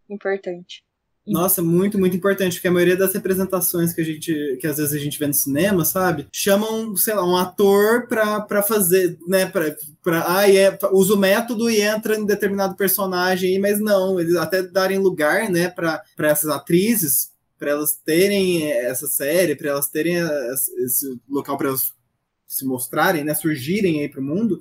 [0.09, 0.83] importante.
[1.25, 4.93] Nossa, muito, muito importante, porque a maioria das representações que a gente, que às vezes
[4.93, 6.27] a gente vê no cinema, sabe?
[6.33, 9.45] Chamam, sei lá, um ator pra, pra fazer, né?
[9.45, 14.35] Pra, pra, ah, é, usa o método e entra em determinado personagem, mas não, eles
[14.35, 19.89] até darem lugar, né, pra, pra essas atrizes, pra elas terem essa série, pra elas
[19.89, 20.15] terem
[20.83, 21.93] esse local pra elas
[22.53, 24.59] se mostrarem, né, surgirem aí pro mundo,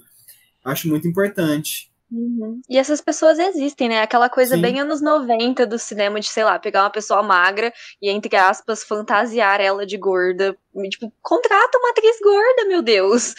[0.65, 1.91] acho muito importante.
[2.13, 2.61] Uhum.
[2.69, 4.01] E essas pessoas existem, né?
[4.03, 4.61] Aquela coisa Sim.
[4.61, 7.73] bem anos 90 do cinema de, sei lá, pegar uma pessoa magra
[8.03, 10.57] e, entre aspas, fantasiar ela de gorda.
[10.75, 13.35] E, Tipo, contrata uma atriz gorda, meu Deus.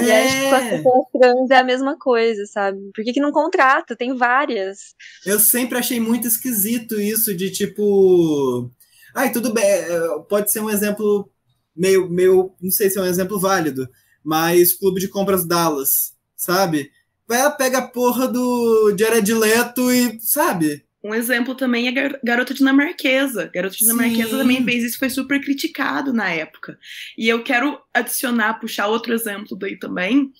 [0.00, 2.78] E aí, tipo, com as É, pessoas trans é a mesma coisa, sabe?
[2.94, 3.96] Por que, que não contrata?
[3.96, 4.96] Tem várias.
[5.24, 8.70] Eu sempre achei muito esquisito isso de tipo.
[9.14, 9.88] Ai, tudo bem, é,
[10.28, 11.30] pode ser um exemplo
[11.78, 12.52] meio, meio.
[12.60, 13.88] Não sei se é um exemplo válido,
[14.24, 16.90] mas Clube de Compras Dallas, sabe?
[17.26, 20.84] Vai lá, pega a porra do Jared Leto e, sabe?
[21.04, 23.50] Um exemplo também é Gar- Garota Dinamarquesa.
[23.54, 24.38] Garota Dinamarquesa Sim.
[24.38, 26.76] também fez isso, foi super criticado na época.
[27.16, 30.32] E eu quero adicionar, puxar outro exemplo daí também,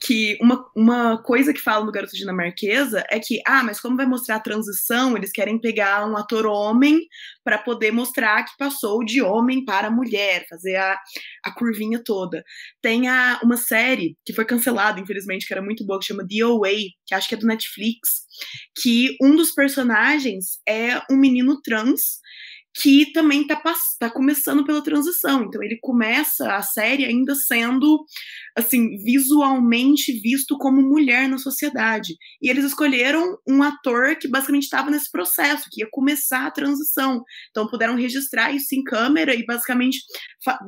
[0.00, 4.06] que uma, uma coisa que falam no Garota Dinamarquesa é que, ah, mas como vai
[4.06, 7.00] mostrar a transição, eles querem pegar um ator homem
[7.42, 10.98] para poder mostrar que passou de homem para mulher, fazer a,
[11.44, 12.44] a curvinha toda.
[12.82, 16.40] Tem a, uma série que foi cancelada, infelizmente, que era muito boa, que chama The
[16.42, 18.24] Away, que acho que é do Netflix,
[18.80, 22.20] que um dos personagens é um menino trans
[22.74, 25.44] que também tá, pass- tá começando pela transição.
[25.44, 28.04] Então ele começa a série ainda sendo
[28.56, 32.14] assim visualmente visto como mulher na sociedade.
[32.42, 37.22] E eles escolheram um ator que basicamente estava nesse processo, que ia começar a transição.
[37.50, 39.98] Então puderam registrar isso em câmera e basicamente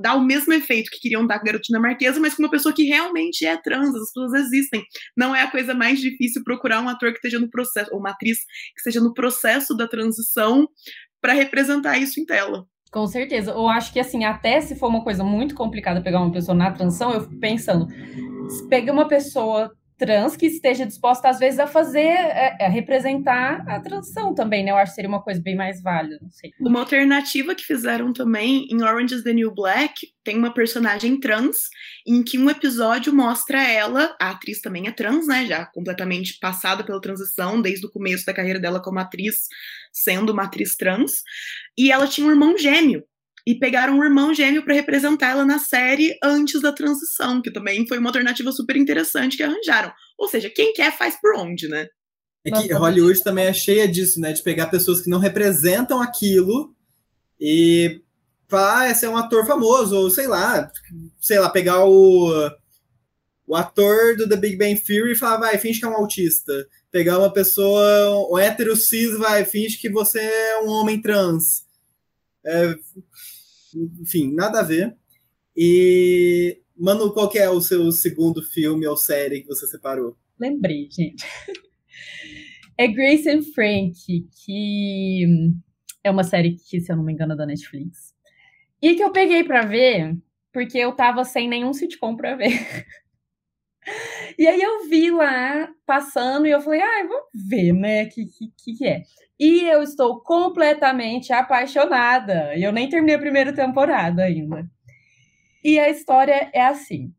[0.00, 2.84] dar o mesmo efeito que queriam dar a Garota Dinamarquesa, mas com uma pessoa que
[2.84, 4.82] realmente é trans, as pessoas existem.
[5.16, 8.10] Não é a coisa mais difícil procurar um ator que esteja no processo, ou uma
[8.10, 10.68] atriz que esteja no processo da transição
[11.20, 12.66] para representar isso em tela.
[12.90, 13.50] Com certeza.
[13.50, 16.70] Eu acho que, assim, até se for uma coisa muito complicada pegar uma pessoa na
[16.70, 17.88] transição, eu fico pensando,
[18.48, 23.64] se pega uma pessoa trans que esteja disposta, às vezes, a fazer, é, a representar
[23.66, 24.70] a transição também, né?
[24.70, 26.52] Eu acho que seria uma coisa bem mais válida, não sei.
[26.60, 31.68] Uma alternativa que fizeram também em Orange is the New Black tem uma personagem trans
[32.06, 35.46] em que um episódio mostra ela, a atriz também é trans, né?
[35.46, 39.46] Já completamente passada pela transição, desde o começo da carreira dela como atriz,
[39.96, 41.22] sendo uma atriz trans,
[41.76, 43.02] e ela tinha um irmão gêmeo.
[43.46, 47.86] E pegaram um irmão gêmeo para representar ela na série antes da transição, que também
[47.86, 49.92] foi uma alternativa super interessante que arranjaram.
[50.18, 51.86] Ou seja, quem quer faz por onde, né?
[52.44, 54.32] É que Hollywood também é cheia disso, né?
[54.32, 56.74] De pegar pessoas que não representam aquilo
[57.40, 58.02] e
[58.48, 60.70] falar, ah, esse é um ator famoso, ou sei lá,
[61.20, 62.50] sei lá, pegar o,
[63.46, 66.52] o ator do The Big Bang Theory e falar, vai, finge que é um autista.
[66.96, 71.66] Pegar uma pessoa, um hétero cis, vai, finge que você é um homem trans.
[72.42, 72.74] É,
[74.00, 74.96] enfim, nada a ver.
[75.54, 80.16] E, Manu, qual é o seu segundo filme ou série que você separou?
[80.40, 81.22] Lembrei, gente.
[82.78, 83.94] É Grace and Frank,
[84.44, 85.24] que
[86.02, 88.14] é uma série que, se eu não me engano, é da Netflix.
[88.80, 90.16] E que eu peguei para ver
[90.50, 92.52] porque eu tava sem nenhum sitcom para ver.
[94.38, 98.06] E aí eu vi lá passando e eu falei, ah, vou ver, né?
[98.06, 99.02] Que, que, que é?
[99.38, 102.54] E eu estou completamente apaixonada.
[102.54, 104.68] E eu nem terminei a primeira temporada ainda.
[105.64, 107.12] E a história é assim: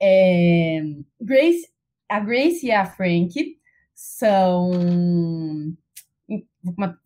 [0.00, 0.82] é,
[1.20, 1.68] Grace,
[2.08, 3.56] a Grace e a Frank
[3.94, 4.70] são.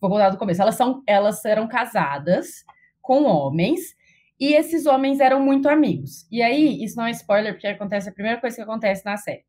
[0.01, 0.61] Vou contar do começo.
[0.61, 2.63] Elas, são, elas eram casadas
[3.01, 3.95] com homens
[4.39, 6.27] e esses homens eram muito amigos.
[6.31, 9.45] E aí, isso não é spoiler, porque acontece a primeira coisa que acontece na série.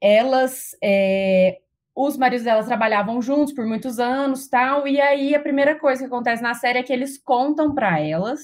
[0.00, 0.76] Elas.
[0.82, 1.60] É,
[2.00, 6.06] os maridos delas trabalhavam juntos por muitos anos, tal, e aí a primeira coisa que
[6.06, 8.40] acontece na série é que eles contam para elas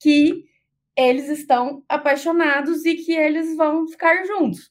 [0.00, 0.44] que
[0.96, 4.70] eles estão apaixonados e que eles vão ficar juntos.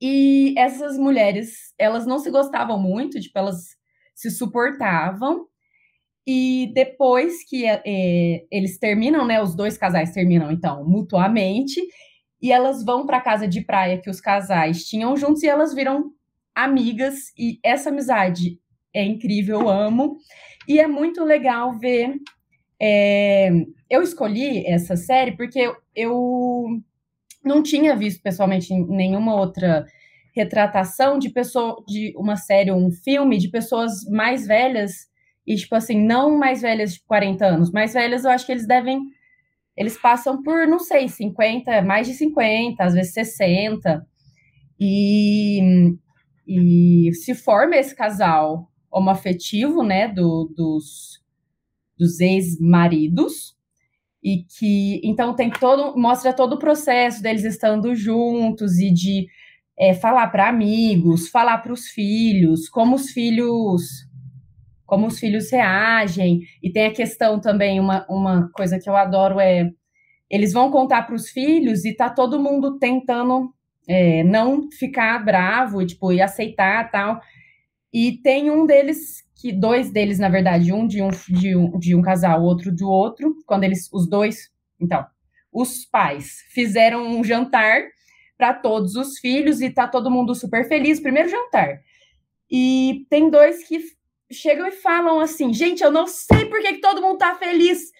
[0.00, 3.76] E essas mulheres, elas não se gostavam muito, tipo, elas
[4.14, 5.46] se suportavam.
[6.26, 9.42] E depois que é, eles terminam, né?
[9.42, 11.80] Os dois casais terminam, então, mutuamente.
[12.40, 15.74] E elas vão para a casa de praia que os casais tinham juntos e elas
[15.74, 16.10] viram
[16.54, 17.32] amigas.
[17.38, 18.58] E essa amizade
[18.92, 20.16] é incrível, amo.
[20.66, 22.14] E é muito legal ver.
[22.80, 23.50] É,
[23.90, 26.80] eu escolhi essa série porque eu, eu
[27.44, 29.86] não tinha visto pessoalmente nenhuma outra
[30.34, 35.06] retratação de pessoa de uma série ou um filme de pessoas mais velhas
[35.46, 38.66] e tipo assim, não mais velhas de 40 anos, mais velhas eu acho que eles
[38.66, 39.00] devem
[39.76, 44.06] eles passam por, não sei, 50, mais de 50, às vezes 60.
[44.78, 45.60] E,
[46.46, 51.20] e se forma esse casal homoafetivo, né, do, dos,
[51.98, 53.56] dos ex-maridos,
[54.22, 59.26] e que então tem todo mostra todo o processo deles estando juntos e de
[59.78, 64.03] é, falar para amigos, falar para os filhos, como os filhos
[64.94, 69.40] como os filhos reagem e tem a questão também uma, uma coisa que eu adoro
[69.40, 69.68] é
[70.30, 73.52] eles vão contar para os filhos e tá todo mundo tentando
[73.88, 77.20] é, não ficar bravo e tipo e aceitar tal
[77.92, 81.92] e tem um deles que dois deles na verdade um de um de um, de
[81.96, 84.48] um casal outro do outro quando eles os dois
[84.80, 85.04] então
[85.52, 87.82] os pais fizeram um jantar
[88.38, 91.80] para todos os filhos e tá todo mundo super feliz, primeiro jantar.
[92.50, 93.80] E tem dois que
[94.34, 97.90] chegam e falam assim: gente, eu não sei por que, todo mundo tá feliz.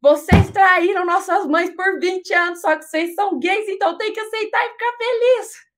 [0.00, 4.18] Vocês traíram nossas mães por 20 anos, só que vocês são gays, então tem que
[4.18, 5.72] aceitar e ficar feliz.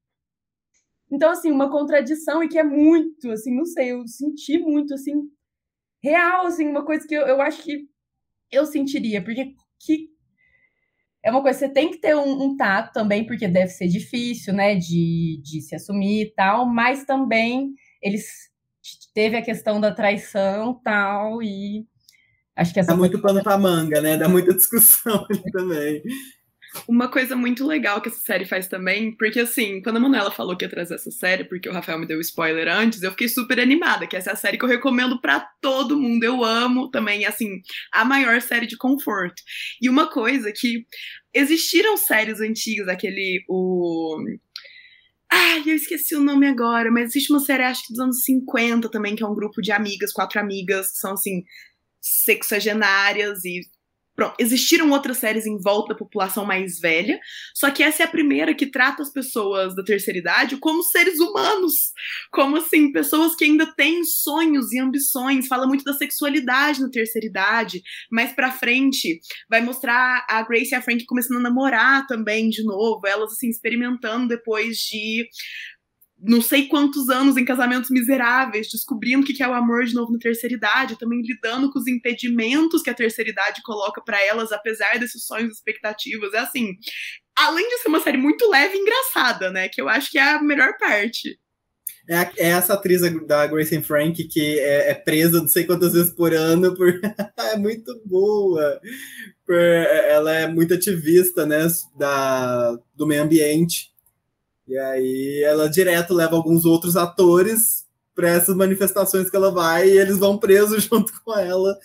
[1.13, 5.31] Então, assim, uma contradição e que é muito, assim, não sei, eu senti muito, assim,
[6.03, 7.87] real, assim, uma coisa que eu, eu acho que
[8.51, 10.09] eu sentiria, porque que
[11.23, 14.53] é uma coisa, você tem que ter um, um, tato também, porque deve ser difícil,
[14.53, 18.54] né, de, de se assumir e tal, mas também eles
[19.15, 21.87] teve a questão da traição tal, e
[22.57, 22.93] acho que essa.
[22.93, 24.17] Dá muito pano pra manga, né?
[24.17, 26.03] Dá muita discussão ali também.
[26.89, 30.57] Uma coisa muito legal que essa série faz também, porque assim, quando a Manuela falou
[30.57, 33.61] que ia trazer essa série, porque o Rafael me deu spoiler antes, eu fiquei super
[33.61, 36.25] animada, que essa é a série que eu recomendo para todo mundo.
[36.25, 37.61] Eu amo também, assim,
[37.93, 39.41] a maior série de conforto.
[39.81, 40.85] E uma coisa que
[41.33, 44.19] existiram séries antigas, aquele o
[45.37, 48.89] Ai, eu esqueci o nome agora, mas existe uma série, acho que dos anos 50
[48.89, 51.43] também, que é um grupo de amigas, quatro amigas, que são assim,
[52.01, 53.61] sexagenárias e
[54.15, 57.19] Pronto, existiram outras séries em volta da população mais velha,
[57.53, 61.19] só que essa é a primeira que trata as pessoas da terceira idade como seres
[61.19, 61.93] humanos,
[62.31, 67.27] como assim, pessoas que ainda têm sonhos e ambições, fala muito da sexualidade na terceira
[67.27, 72.49] idade, mais pra frente vai mostrar a Grace e a Frank começando a namorar também
[72.49, 75.29] de novo, elas assim experimentando depois de
[76.27, 80.11] não sei quantos anos em casamentos miseráveis, descobrindo o que é o amor de novo
[80.13, 84.51] na terceira idade, também lidando com os impedimentos que a terceira idade coloca para elas,
[84.51, 86.33] apesar desses sonhos e expectativas.
[86.33, 86.77] É assim,
[87.37, 89.69] além de ser uma série muito leve e engraçada, né?
[89.69, 91.39] Que eu acho que é a melhor parte.
[92.09, 96.13] É, é essa atriz da Grace Frank que é, é, presa não sei quantas vezes
[96.13, 96.89] por ano, por...
[97.53, 98.81] é muito boa.
[99.47, 99.55] Por...
[99.57, 101.67] Ela é muito ativista, né,
[101.99, 102.79] da...
[102.95, 103.94] do meio ambiente.
[104.67, 107.85] E aí ela direto leva alguns outros atores
[108.15, 111.77] para essas manifestações que ela vai e eles vão presos junto com ela.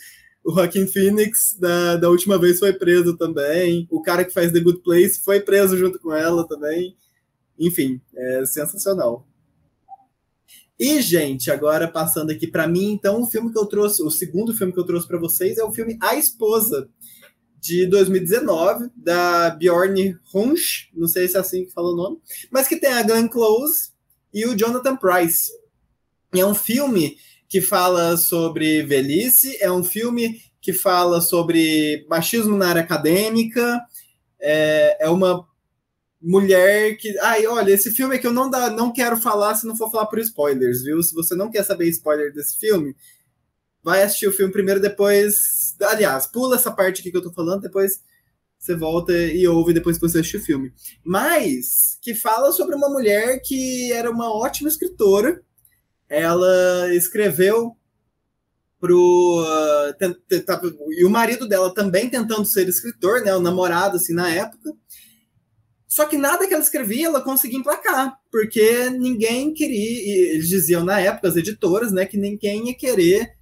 [0.44, 3.88] O Joaquin Phoenix, da, da última vez, foi preso também.
[3.92, 6.96] O cara que faz The Good Place foi preso junto com ela também.
[7.58, 9.28] Enfim, é sensacional.
[10.80, 14.54] E, gente, agora passando aqui para mim, então, o filme que eu trouxe, o segundo
[14.54, 16.90] filme que eu trouxe para vocês é o filme A Esposa,
[17.60, 22.18] de 2019, da Bjorn Runch, não sei se é assim que fala o nome,
[22.52, 23.92] mas que tem a Glenn Close
[24.34, 25.52] e o Jonathan Price.
[26.34, 32.70] É um filme que fala sobre velhice, é um filme que fala sobre machismo na
[32.70, 33.82] área acadêmica,
[34.40, 35.48] é, é uma
[36.22, 37.18] mulher que.
[37.20, 39.90] Ai, olha, esse filme é que eu não, dá, não quero falar se não for
[39.92, 41.02] falar por spoilers, viu?
[41.02, 42.96] Se você não quer saber spoiler desse filme,
[43.84, 45.59] vai assistir o filme primeiro, depois.
[45.82, 48.02] Aliás, pula essa parte aqui que eu tô falando, depois
[48.58, 50.74] você volta e ouve depois que você assistir o filme.
[51.04, 55.42] Mas que fala sobre uma mulher que era uma ótima escritora.
[56.10, 57.78] Ela escreveu
[58.80, 64.30] pro uh, e o marido dela também tentando ser escritor, né, o namorado assim na
[64.30, 64.74] época.
[65.88, 71.00] Só que nada que ela escrevia ela conseguia emplacar, porque ninguém queria, eles diziam na
[71.00, 73.39] época, as editoras, né, que ninguém ia querer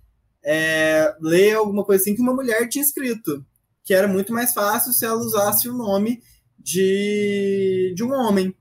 [0.50, 3.46] é, ler alguma coisa assim que uma mulher tinha escrito,
[3.84, 6.22] que era muito mais fácil se ela usasse o nome
[6.58, 8.56] de, de um homem.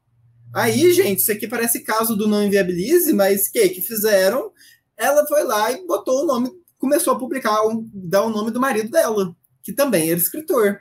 [0.53, 4.51] Aí, gente, isso aqui parece caso do não inviabilize, mas que que fizeram?
[4.97, 8.59] Ela foi lá e botou o nome, começou a publicar, um, dar o nome do
[8.59, 10.81] marido dela, que também era escritor.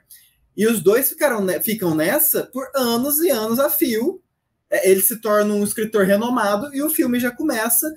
[0.57, 4.23] E os dois ficaram, ficam nessa por anos e anos a fio.
[4.71, 7.93] É, ele se torna um escritor renomado e o filme já começa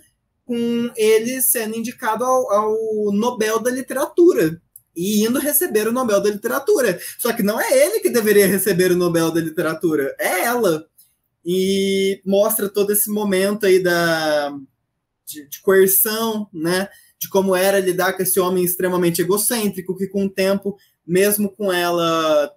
[0.49, 4.59] com ele sendo indicado ao, ao Nobel da Literatura
[4.96, 6.99] e indo receber o Nobel da Literatura.
[7.18, 10.86] Só que não é ele que deveria receber o Nobel da Literatura, é ela.
[11.44, 14.51] E mostra todo esse momento aí da,
[15.26, 16.88] de, de coerção, né?
[17.20, 21.70] De como era lidar com esse homem extremamente egocêntrico, que com o tempo mesmo com
[21.70, 22.51] ela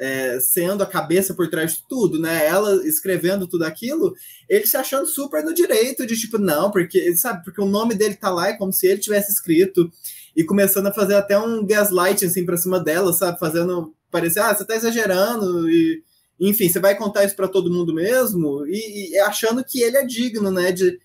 [0.00, 2.46] é, sendo a cabeça por trás de tudo, né?
[2.46, 4.14] Ela escrevendo tudo aquilo,
[4.48, 8.14] ele se achando super no direito de tipo, não, porque, sabe, porque o nome dele
[8.14, 9.92] tá lá, é como se ele tivesse escrito,
[10.34, 13.38] e começando a fazer até um gaslight assim pra cima dela, sabe?
[13.38, 16.02] Fazendo parecer, ah, você tá exagerando, e
[16.40, 20.04] enfim, você vai contar isso para todo mundo mesmo, e, e, achando que ele é
[20.06, 20.72] digno, né?
[20.72, 20.98] De,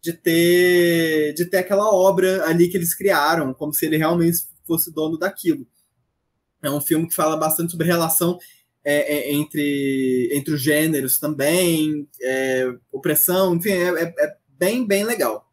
[0.00, 4.92] de ter de ter aquela obra ali que eles criaram, como se ele realmente fosse
[4.92, 5.66] dono daquilo.
[6.62, 8.38] É um filme que fala bastante sobre relação
[8.84, 15.04] é, é, entre, entre os gêneros também, é, opressão, enfim, é, é, é, bem, bem
[15.04, 15.46] legal.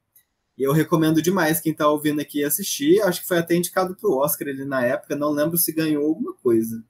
[0.58, 3.02] E eu recomendo demais quem está ouvindo aqui assistir.
[3.02, 6.06] Acho que foi até indicado para o Oscar ele na época, não lembro se ganhou
[6.06, 6.82] alguma coisa.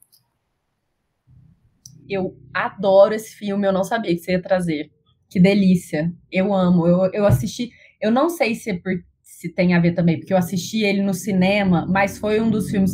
[2.07, 4.91] Eu adoro esse filme, eu não sabia que você ia trazer.
[5.28, 6.13] Que delícia.
[6.32, 6.86] Eu amo.
[6.86, 7.72] Eu, eu assisti.
[7.99, 8.93] Eu não sei se, é por,
[9.24, 12.70] se tem a ver também, porque eu assisti ele no cinema, mas foi um dos
[12.70, 12.93] filmes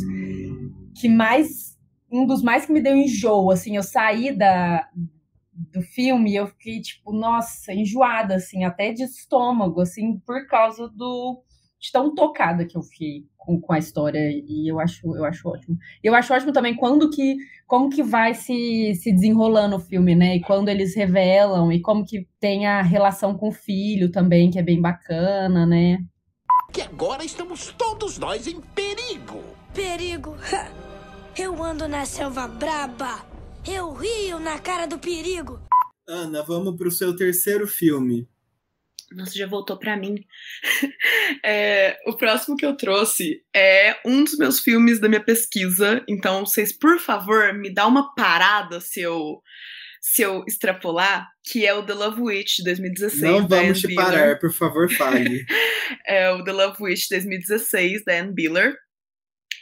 [0.94, 1.78] que mais
[2.10, 4.86] um dos mais que me deu enjoo, assim, eu saí da
[5.54, 11.42] do filme, eu fiquei tipo, nossa, enjoada assim, até de estômago, assim, por causa do
[11.78, 15.48] de tão tocada que eu fiquei com, com a história e eu acho eu acho
[15.48, 15.76] ótimo.
[16.02, 17.36] Eu acho ótimo também quando que
[17.66, 20.36] como que vai se, se desenrolando o filme, né?
[20.36, 24.58] E quando eles revelam e como que tem a relação com o filho também, que
[24.58, 25.98] é bem bacana, né?
[26.72, 29.61] Que agora estamos todos nós em perigo.
[29.74, 30.36] Perigo.
[31.38, 33.24] Eu ando na selva braba.
[33.66, 35.60] Eu rio na cara do perigo.
[36.06, 38.28] Ana, vamos pro seu terceiro filme.
[39.12, 40.16] Nossa, já voltou para mim.
[41.44, 46.04] É, o próximo que eu trouxe é um dos meus filmes da minha pesquisa.
[46.06, 49.40] Então, vocês, por favor, me dá uma parada se eu
[50.00, 53.22] se eu extrapolar, que é o The Love Witch de 2016.
[53.22, 55.44] Não vamos te parar, por favor, fale.
[56.06, 58.76] é o The Love Witch 2016 da Anne Biller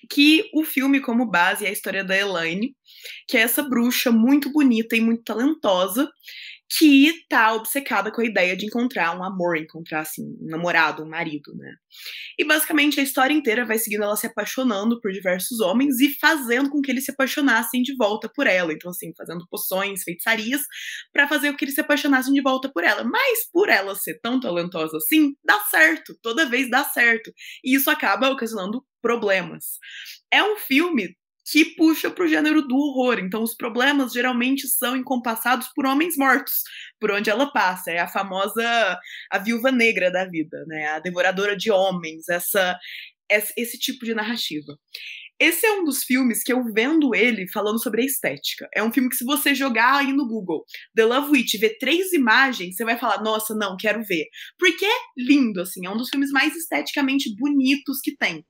[0.08, 2.74] que o filme, como base, é a história da Elaine,
[3.28, 6.08] que é essa bruxa muito bonita e muito talentosa,
[6.78, 11.08] que tá obcecada com a ideia de encontrar um amor, encontrar, assim, um namorado, um
[11.08, 11.74] marido, né?
[12.38, 16.70] E basicamente a história inteira vai seguindo ela se apaixonando por diversos homens e fazendo
[16.70, 18.72] com que eles se apaixonassem de volta por ela.
[18.72, 20.62] Então, assim, fazendo poções, feitiçarias,
[21.12, 23.02] para fazer com que eles se apaixonassem de volta por ela.
[23.02, 26.16] Mas por ela ser tão talentosa assim, dá certo.
[26.22, 27.32] Toda vez dá certo.
[27.64, 29.64] E isso acaba ocasionando problemas.
[30.32, 33.18] É um filme que puxa para o gênero do horror.
[33.18, 36.62] Então, os problemas geralmente são encompassados por homens mortos,
[36.98, 37.90] por onde ela passa.
[37.90, 38.98] É a famosa
[39.30, 40.88] a viúva negra da vida, né?
[40.88, 42.78] A devoradora de homens, essa
[43.56, 44.76] esse tipo de narrativa.
[45.40, 48.68] Esse é um dos filmes que eu vendo ele falando sobre a estética.
[48.74, 50.64] É um filme que, se você jogar aí no Google
[50.94, 54.26] The Love Witch e ver três imagens, você vai falar, nossa, não, quero ver.
[54.58, 58.44] Porque é lindo, assim, é um dos filmes mais esteticamente bonitos que tem.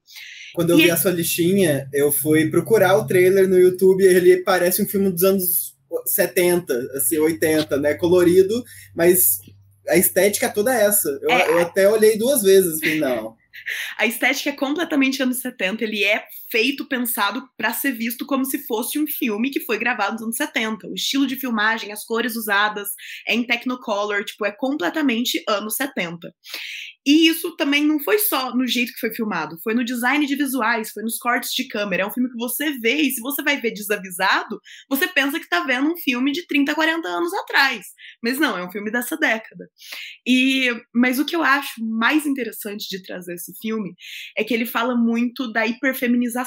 [0.55, 4.03] Quando eu E vi ele- a sua listinha, eu fui procurar o trailer no YouTube
[4.03, 5.77] e ele parece um filme dos anos
[6.07, 7.95] 70, assim, 80, né?
[7.95, 8.63] Colorido,
[8.95, 9.39] mas
[9.89, 11.09] a estética é toda essa.
[11.23, 11.51] Eu, É.
[11.51, 13.37] eu até olhei duas vezes, falei, não.
[13.99, 18.67] A estética é completamente anos 70, ele é feito, pensado para ser visto como se
[18.67, 20.89] fosse um filme que foi gravado nos anos 70.
[20.89, 22.89] O estilo de filmagem, as cores usadas,
[23.27, 26.29] é em Technicolor, tipo, é completamente anos 70.
[27.07, 30.37] E isso também não foi só no jeito que foi filmado, foi no design de
[30.37, 32.03] visuais, foi nos cortes de câmera.
[32.03, 35.49] É um filme que você vê, e se você vai ver desavisado, você pensa que
[35.49, 37.87] tá vendo um filme de 30, 40 anos atrás.
[38.23, 39.69] Mas não, é um filme dessa década.
[40.27, 43.95] E mas o que eu acho mais interessante de trazer esse filme
[44.37, 46.40] é que ele fala muito da hiperfeminização,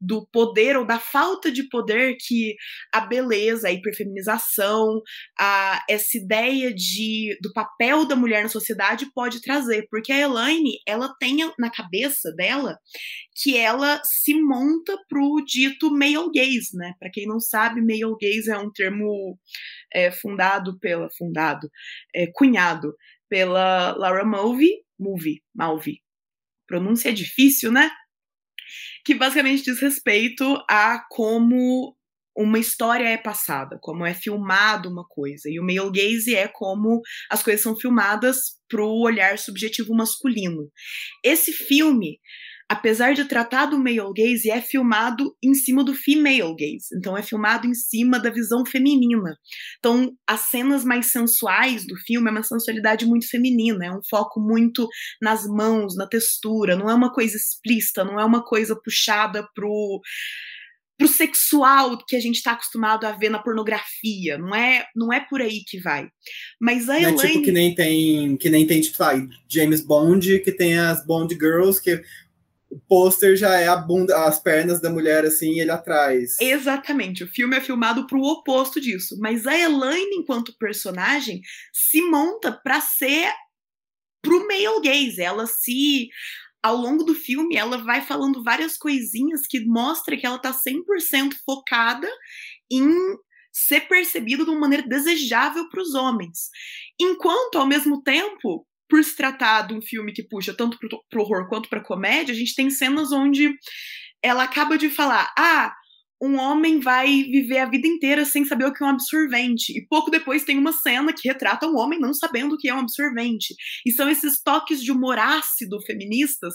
[0.00, 2.54] do poder ou da falta de poder que
[2.92, 5.00] a beleza, a hiperfeminização,
[5.38, 10.78] a, essa ideia de do papel da mulher na sociedade pode trazer, porque a Elaine,
[10.86, 12.76] ela tem na cabeça dela
[13.34, 16.94] que ela se monta pro dito male gaze, né?
[16.98, 19.38] Para quem não sabe, male gaze é um termo
[19.92, 21.70] é, fundado pela fundado,
[22.14, 22.94] é, cunhado
[23.28, 26.00] pela Laura Mulvey, Mulvey, Malvey.
[26.66, 27.90] Pronúncia é difícil, né?
[29.04, 31.96] Que basicamente diz respeito a como
[32.36, 35.48] uma história é passada, como é filmado uma coisa.
[35.48, 37.00] E o male gaze é como
[37.30, 40.70] as coisas são filmadas pro olhar subjetivo masculino.
[41.22, 42.18] Esse filme,
[42.72, 46.86] apesar de tratar do male gaze, é filmado em cima do female gaze.
[46.96, 49.36] Então é filmado em cima da visão feminina.
[49.78, 54.40] Então as cenas mais sensuais do filme é uma sensualidade muito feminina, é um foco
[54.40, 54.88] muito
[55.20, 60.00] nas mãos, na textura, não é uma coisa explícita, não é uma coisa puxada pro
[60.98, 65.18] pro sexual que a gente está acostumado a ver na pornografia, não é, não é
[65.18, 66.06] por aí que vai.
[66.60, 69.12] Mas a Não é Elaine tipo que nem tem, que nem tem, tipo, lá,
[69.48, 72.00] James Bond, que tem as Bond Girls, que
[72.72, 76.36] o pôster já é a bunda, as pernas da mulher assim, ele atrás.
[76.40, 82.50] Exatamente, o filme é filmado pro oposto disso, mas a Elaine, enquanto personagem, se monta
[82.50, 83.30] pra ser
[84.22, 86.08] pro male gaze, ela se
[86.62, 91.34] ao longo do filme, ela vai falando várias coisinhas que mostra que ela tá 100%
[91.44, 92.08] focada
[92.70, 92.88] em
[93.52, 96.50] ser percebida de uma maneira desejável para os homens.
[96.98, 101.22] Enquanto, ao mesmo tempo, por se tratar de um filme que puxa tanto pro, pro
[101.22, 103.50] horror quanto pra comédia, a gente tem cenas onde
[104.22, 105.74] ela acaba de falar: ah,
[106.22, 109.76] um homem vai viver a vida inteira sem saber o que é um absorvente.
[109.76, 112.74] E pouco depois tem uma cena que retrata um homem não sabendo o que é
[112.74, 113.56] um absorvente.
[113.84, 116.54] E são esses toques de humor ácido feministas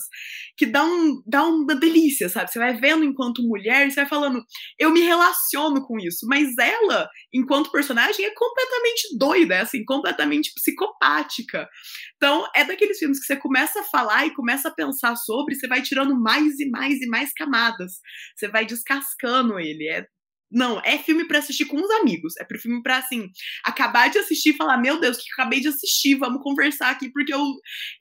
[0.56, 2.50] que dá, um, dá uma delícia, sabe?
[2.50, 4.42] Você vai vendo enquanto mulher e você vai falando,
[4.80, 6.26] eu me relaciono com isso.
[6.30, 11.68] Mas ela, enquanto personagem, é completamente doida, é assim, completamente psicopática.
[12.16, 15.68] Então, é daqueles filmes que você começa a falar e começa a pensar sobre, você
[15.68, 18.00] vai tirando mais e mais e mais camadas.
[18.34, 19.88] Você vai descascando ele.
[19.90, 20.06] É
[20.50, 22.36] não, é filme para assistir com os amigos.
[22.40, 23.30] É pro filme para assim,
[23.66, 27.34] acabar de assistir e falar: "Meu Deus, que acabei de assistir, vamos conversar aqui porque
[27.34, 27.44] eu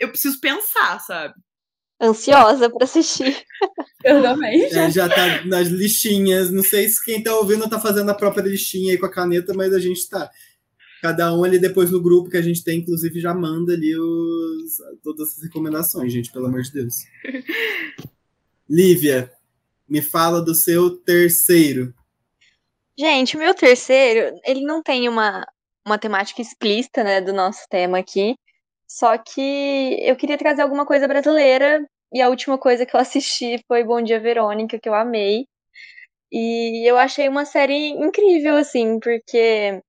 [0.01, 1.35] eu preciso pensar", sabe?
[2.01, 3.37] Ansiosa para assistir.
[4.05, 4.63] Eu também.
[4.63, 6.51] É, já tá nas listinhas.
[6.53, 9.53] Não sei se quem tá ouvindo tá fazendo a própria listinha aí com a caneta,
[9.53, 10.31] mas a gente tá.
[11.03, 14.77] Cada um ali depois no grupo que a gente tem, inclusive, já manda ali os,
[15.03, 16.95] todas as recomendações, gente, pelo amor de Deus.
[18.69, 19.33] Lívia,
[19.89, 21.95] me fala do seu terceiro.
[22.99, 25.47] Gente, o meu terceiro, ele não tem uma,
[25.87, 28.35] uma temática explícita, né, do nosso tema aqui.
[28.89, 31.85] Só que eu queria trazer alguma coisa brasileira.
[32.13, 35.47] E a última coisa que eu assisti foi Bom Dia Verônica, que eu amei.
[36.33, 39.81] E eu achei uma série incrível, assim, porque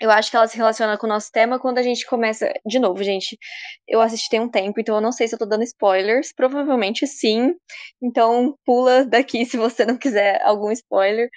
[0.00, 2.52] eu acho que ela se relaciona com o nosso tema quando a gente começa.
[2.66, 3.38] De novo, gente,
[3.86, 6.32] eu assisti tem um tempo, então eu não sei se eu tô dando spoilers.
[6.34, 7.54] Provavelmente sim.
[8.02, 11.28] Então pula daqui se você não quiser algum spoiler.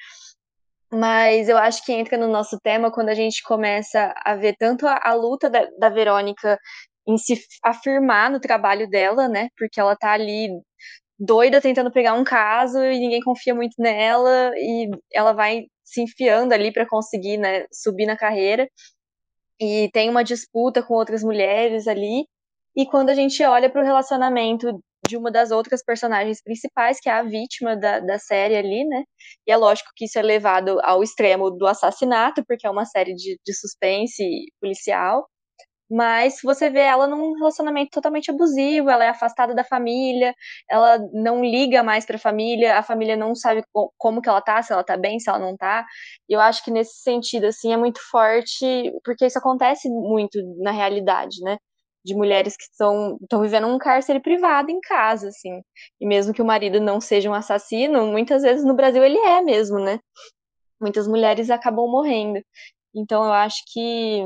[0.91, 4.87] Mas eu acho que entra no nosso tema quando a gente começa a ver tanto
[4.87, 6.57] a, a luta da, da Verônica
[7.07, 9.49] em se afirmar no trabalho dela, né?
[9.57, 10.49] Porque ela tá ali
[11.19, 16.53] doida tentando pegar um caso e ninguém confia muito nela e ela vai se enfiando
[16.53, 18.69] ali para conseguir, né, subir na carreira.
[19.59, 22.27] E tem uma disputa com outras mulheres ali.
[22.75, 27.09] E quando a gente olha para o relacionamento de uma das outras personagens principais, que
[27.09, 29.03] é a vítima da, da série ali, né?
[29.47, 33.15] E é lógico que isso é levado ao extremo do assassinato, porque é uma série
[33.15, 34.23] de, de suspense
[34.59, 35.27] policial.
[35.89, 40.35] Mas você vê ela num relacionamento totalmente abusivo, ela é afastada da família,
[40.69, 43.63] ela não liga mais pra família, a família não sabe
[43.97, 45.85] como que ela tá, se ela tá bem, se ela não tá.
[46.29, 50.71] E eu acho que nesse sentido, assim, é muito forte, porque isso acontece muito na
[50.71, 51.57] realidade, né?
[52.03, 55.61] De mulheres que estão vivendo um cárcere privado em casa, assim.
[56.01, 59.41] E mesmo que o marido não seja um assassino, muitas vezes no Brasil ele é
[59.41, 59.99] mesmo, né?
[60.81, 62.41] Muitas mulheres acabam morrendo.
[62.95, 64.23] Então eu acho que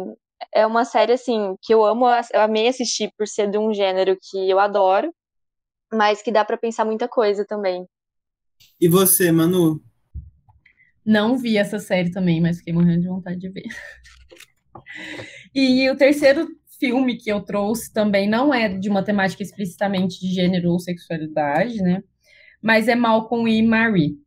[0.54, 4.18] é uma série, assim, que eu amo, eu amei assistir por ser de um gênero
[4.22, 5.14] que eu adoro,
[5.92, 7.86] mas que dá para pensar muita coisa também.
[8.80, 9.82] E você, Manu?
[11.06, 13.64] Não vi essa série também, mas fiquei morrendo de vontade de ver.
[15.54, 16.48] E o terceiro
[16.80, 21.82] filme que eu trouxe também não é de uma temática explicitamente de gênero ou sexualidade,
[21.82, 22.02] né?
[22.62, 24.18] Mas é Malcolm e Marie.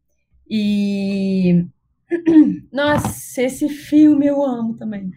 [0.48, 1.64] E.
[2.70, 5.10] Nossa, esse filme eu amo também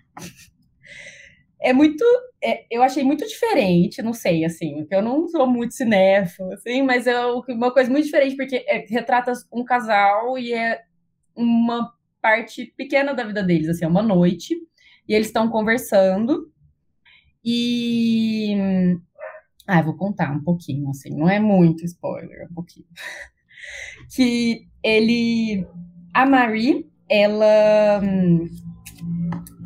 [1.68, 2.04] é muito.
[2.42, 6.82] É, eu achei muito diferente, não sei, assim, porque eu não sou muito cinéfilo, assim,
[6.84, 10.82] mas é uma coisa muito diferente, porque é, retrata um casal e é
[11.36, 11.92] uma
[12.22, 14.56] parte pequena da vida deles, assim, é uma noite,
[15.08, 16.52] e eles estão conversando,
[17.44, 18.56] e.
[19.68, 22.88] Ah, vou contar um pouquinho, assim, não é muito spoiler, é um pouquinho.
[24.16, 25.68] que ele.
[26.14, 28.46] A Marie, ela hum,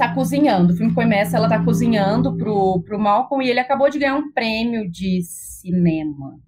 [0.02, 0.74] tá cozinhando.
[0.74, 4.32] O filme começa, ela tá cozinhando pro, pro Malcolm e ele acabou de ganhar um
[4.32, 6.40] prêmio de cinema.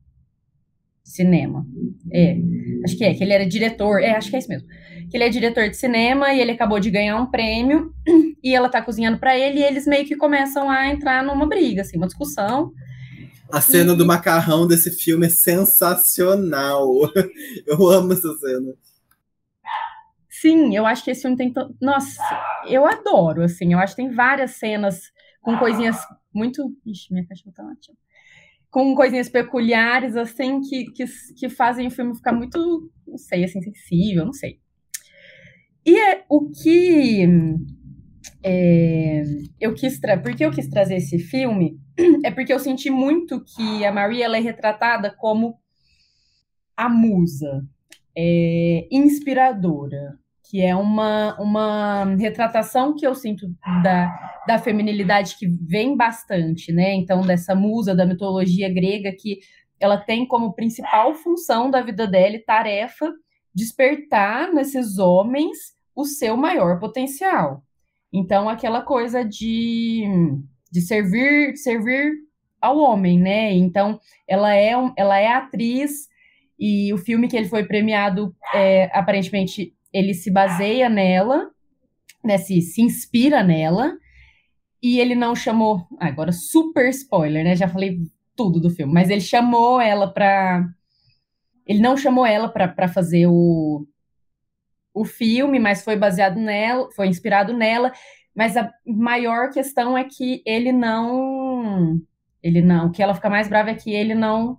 [1.04, 1.64] Cinema.
[2.12, 2.36] É.
[2.84, 4.02] Acho que é, que ele era diretor.
[4.02, 4.68] É, acho que é isso mesmo.
[5.12, 7.94] Que ele é diretor de cinema e ele acabou de ganhar um prêmio
[8.44, 11.84] e ela tá cozinhando para ele e eles meio que começam a entrar numa briga,
[11.84, 12.72] assim, uma discussão.
[13.52, 13.96] A cena e...
[13.96, 16.90] do macarrão desse filme é sensacional.
[17.68, 18.74] Eu amo essa cena.
[20.44, 21.54] Sim, eu acho que esse filme tem.
[21.54, 21.74] To...
[21.82, 22.22] Nossa,
[22.68, 23.72] eu adoro, assim.
[23.72, 25.00] Eu acho que tem várias cenas
[25.42, 25.96] com coisinhas
[26.34, 26.70] muito.
[26.86, 27.98] Ixi, minha cachorra tá latindo.
[28.70, 31.06] Com coisinhas peculiares, assim, que, que,
[31.38, 34.60] que fazem o filme ficar muito, não sei, assim, sensível, não sei.
[35.86, 37.26] E é, o que
[38.44, 39.24] é,
[39.62, 41.80] eu quis tra porque eu quis trazer esse filme
[42.26, 45.58] é porque eu senti muito que a Maria ela é retratada como
[46.76, 47.66] a musa
[48.18, 53.48] é, inspiradora que é uma, uma retratação que eu sinto
[53.82, 56.94] da, da feminilidade que vem bastante, né?
[56.94, 59.40] Então, dessa musa da mitologia grega que
[59.80, 63.12] ela tem como principal função da vida dela e tarefa
[63.54, 65.58] despertar nesses homens
[65.96, 67.64] o seu maior potencial.
[68.12, 70.04] Então, aquela coisa de,
[70.72, 72.14] de servir, servir
[72.62, 73.54] ao homem, né?
[73.54, 76.08] Então, ela é, ela é atriz
[76.60, 81.52] e o filme que ele foi premiado, é, aparentemente, ele se baseia nela,
[82.24, 83.96] né, se, se inspira nela,
[84.82, 85.88] e ele não chamou.
[86.00, 87.56] Ah, agora, super spoiler, né?
[87.56, 88.00] Já falei
[88.36, 90.68] tudo do filme, mas ele chamou ela para.
[91.66, 93.88] Ele não chamou ela para fazer o,
[94.94, 97.94] o filme, mas foi baseado nela, foi inspirado nela.
[98.36, 101.98] Mas a maior questão é que ele não.
[102.42, 102.88] Ele não.
[102.88, 104.58] O que ela fica mais brava é que ele não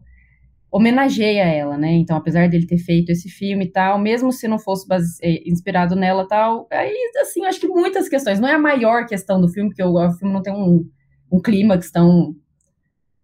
[0.76, 1.92] homenageia ela, né?
[1.92, 5.18] Então, apesar dele ter feito esse filme e tal, mesmo se não fosse base...
[5.22, 8.40] É, inspirado nela tal, aí, assim, acho que muitas questões.
[8.40, 10.84] Não é a maior questão do filme, porque o, o filme não tem um,
[11.30, 12.34] um clímax tão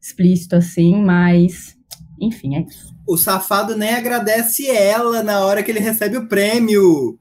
[0.01, 1.77] explícito assim, mas,
[2.21, 2.95] enfim, é isso.
[3.05, 7.19] O safado nem agradece ela na hora que ele recebe o prêmio.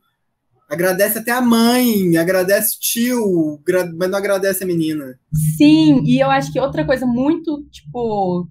[0.70, 3.60] Agradece até a mãe, agradece o tio,
[3.98, 5.20] mas não agradece a menina.
[5.58, 8.48] Sim, e eu acho que outra coisa muito, tipo,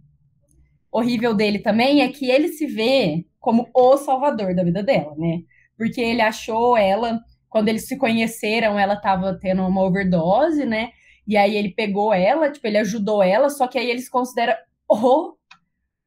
[0.90, 5.42] horrível dele também é que ele se vê como o salvador da vida dela, né?
[5.76, 10.90] Porque ele achou ela, quando eles se conheceram, ela tava tendo uma overdose, né?
[11.26, 14.54] E aí ele pegou ela, tipo, ele ajudou ela, só que aí eles consideram
[14.88, 15.34] o,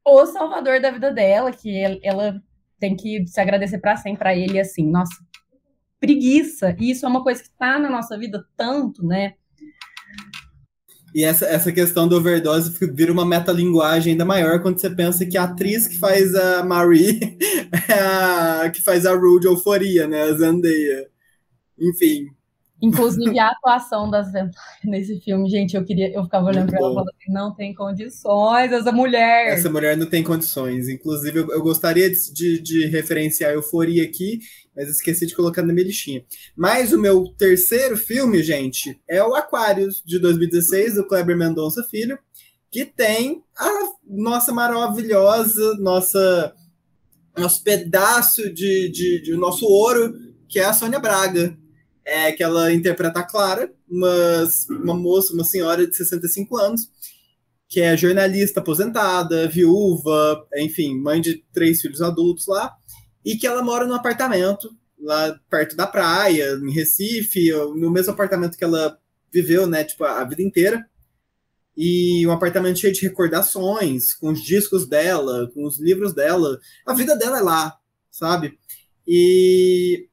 [0.04, 2.40] o salvador da vida dela, que ela
[2.78, 5.14] tem que se agradecer para sempre para ele, assim, nossa,
[6.00, 6.76] preguiça.
[6.80, 9.34] E isso é uma coisa que tá na nossa vida tanto, né?
[11.14, 15.36] E essa, essa questão do overdose vira uma metalinguagem ainda maior quando você pensa que
[15.36, 17.36] a atriz que faz a Marie
[17.88, 20.22] é a que faz a Rue de Euforia, né?
[20.22, 21.06] A Zendaya.
[21.78, 22.28] Enfim.
[22.80, 24.50] Inclusive a atuação da Zendaya
[24.84, 28.72] nesse filme, gente, eu queria, eu ficava olhando para ela falando assim, não tem condições
[28.72, 29.52] essa mulher.
[29.52, 30.88] Essa mulher não tem condições.
[30.88, 34.40] Inclusive, eu, eu gostaria de, de, de referenciar a Euforia aqui
[34.74, 36.24] mas esqueci de colocar na minha listinha.
[36.56, 42.18] Mas o meu terceiro filme, gente, é o Aquarius, de 2016, do Kleber Mendonça Filho,
[42.70, 43.70] que tem a
[44.06, 46.54] nossa maravilhosa, nossa
[47.36, 50.14] nosso pedaço de, de, de nosso ouro,
[50.48, 51.56] que é a Sônia Braga.
[52.04, 56.90] É que ela interpreta a Clara, uma, uma moça, uma senhora de 65 anos,
[57.68, 62.74] que é jornalista aposentada, viúva, enfim, mãe de três filhos adultos lá,
[63.24, 68.56] e que ela mora num apartamento lá perto da praia, em Recife, no mesmo apartamento
[68.56, 68.98] que ela
[69.32, 70.86] viveu, né, tipo, a vida inteira.
[71.76, 76.58] E um apartamento cheio de recordações, com os discos dela, com os livros dela.
[76.86, 77.78] A vida dela é lá,
[78.10, 78.58] sabe?
[79.06, 80.06] E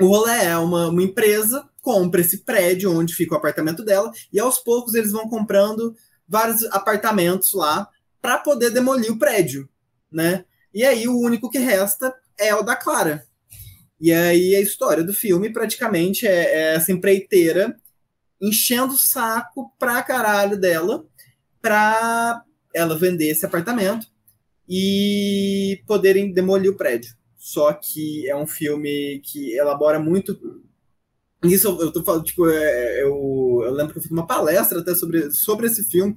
[0.00, 4.38] o rolê é uma, uma empresa compra esse prédio onde fica o apartamento dela, e
[4.38, 5.96] aos poucos eles vão comprando
[6.28, 7.88] vários apartamentos lá
[8.20, 9.68] para poder demolir o prédio,
[10.10, 10.44] né?
[10.72, 13.24] E aí o único que resta é o da Clara.
[14.00, 17.76] E aí a história do filme praticamente é, é essa empreiteira
[18.40, 21.06] enchendo o saco pra caralho dela
[21.60, 22.42] pra
[22.74, 24.06] ela vender esse apartamento
[24.68, 27.14] e poderem demolir o prédio.
[27.38, 30.36] Só que é um filme que elabora muito.
[31.44, 34.94] Isso eu tô falando, tipo, é, eu, eu lembro que eu fiz uma palestra até
[34.94, 36.16] sobre, sobre esse filme,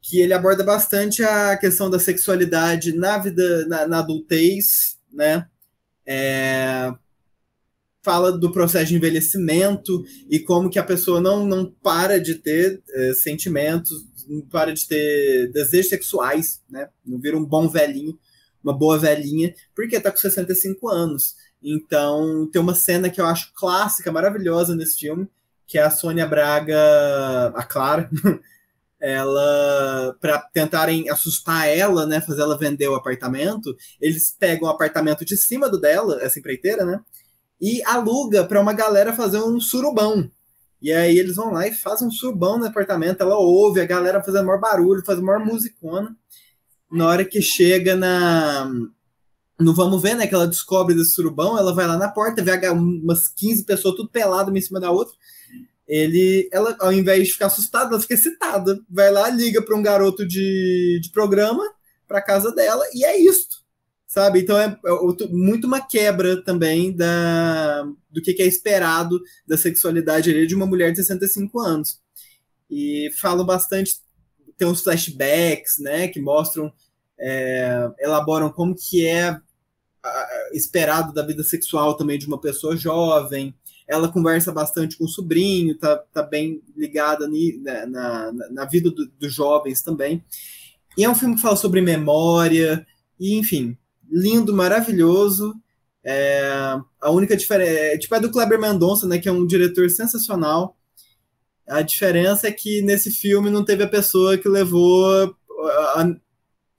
[0.00, 5.48] que ele aborda bastante a questão da sexualidade na vida, na, na adultez, né?
[6.06, 6.92] É,
[8.04, 12.80] fala do processo de envelhecimento e como que a pessoa não, não para de ter
[12.88, 16.88] é, sentimentos, não para de ter desejos sexuais, né?
[17.04, 18.16] Não vira um bom velhinho,
[18.62, 21.34] uma boa velhinha, porque tá com 65 anos.
[21.62, 25.28] Então, tem uma cena que eu acho clássica, maravilhosa nesse filme,
[25.66, 28.08] que é a Sônia Braga, a Clara,
[29.00, 35.24] ela para tentarem assustar ela, né, fazer ela vender o apartamento, eles pegam o apartamento
[35.24, 37.00] de cima do dela, essa empreiteira, né,
[37.60, 40.30] e aluga para uma galera fazer um surubão.
[40.80, 44.22] E aí eles vão lá e fazem um surubão no apartamento, ela ouve a galera
[44.22, 46.14] fazendo maior barulho, fazendo maior musicona.
[46.90, 48.70] Na hora que chega na
[49.58, 52.68] no vamos ver, né, que ela descobre desse surubão, ela vai lá na porta, vê
[52.68, 55.16] umas 15 pessoas tudo pelado uma em cima da outra
[55.86, 58.80] ele, ela, ao invés de ficar assustada, ela fica excitada.
[58.88, 61.62] Vai lá, liga para um garoto de, de programa
[62.08, 63.64] para casa dela e é isso,
[64.06, 64.40] sabe?
[64.40, 70.30] Então é, é, muito uma quebra também da do que, que é esperado da sexualidade
[70.30, 72.00] ali de uma mulher de 65 anos.
[72.70, 74.00] E falo bastante,
[74.56, 76.72] tem uns flashbacks, né, que mostram,
[77.18, 79.38] é, elaboram como que é
[80.52, 83.54] esperado da vida sexual também de uma pessoa jovem,
[83.88, 88.64] ela conversa bastante com o sobrinho, tá, tá bem ligada ni, né, na, na, na,
[88.64, 90.24] vida do, dos jovens também.
[90.98, 92.86] E é um filme que fala sobre memória,
[93.18, 93.76] e enfim,
[94.10, 95.54] lindo, maravilhoso.
[96.04, 97.70] É, a única diferença.
[97.70, 100.76] É, tipo, é do Kleber Mendonça, né, que é um diretor sensacional.
[101.68, 105.34] A diferença é que nesse filme não teve a pessoa que levou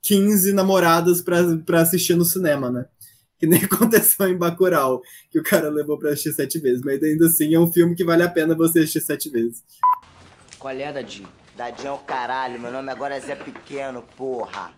[0.02, 2.86] 15 namoradas para assistir no cinema, né?
[3.38, 6.82] Que nem aconteceu em Bacurau, que o cara levou pra assistir sete vezes.
[6.82, 9.62] Mas ainda assim é um filme que vale a pena você assistir sete vezes.
[10.58, 11.28] Qual é, Dadinho?
[11.56, 14.72] Dadinho é o caralho, meu nome agora é Zé Pequeno, porra.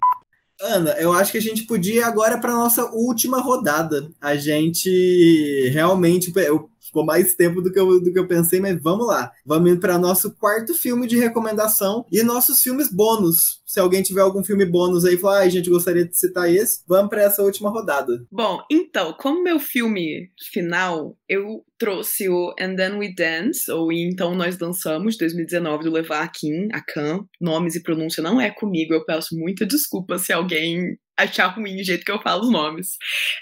[0.61, 4.11] Ana, eu acho que a gente podia ir agora para nossa última rodada.
[4.21, 6.31] A gente realmente.
[6.37, 9.31] Eu Ficou mais tempo do que, eu, do que eu pensei, mas vamos lá.
[9.45, 13.61] Vamos para nosso quarto filme de recomendação e nossos filmes bônus.
[13.67, 16.83] Se alguém tiver algum filme bônus aí, falar, ah, a gente gostaria de citar esse,
[16.89, 18.25] vamos para essa última rodada.
[18.31, 24.35] Bom, então, como meu filme final, eu trouxe o And Then We Dance, ou Então
[24.35, 27.25] Nós Dançamos, 2019, do Levar Kim, a Khan.
[27.41, 31.85] Nomes e pronúncia não é comigo, eu peço muita desculpa se alguém achar ruim o
[31.85, 32.97] jeito que eu falo os nomes.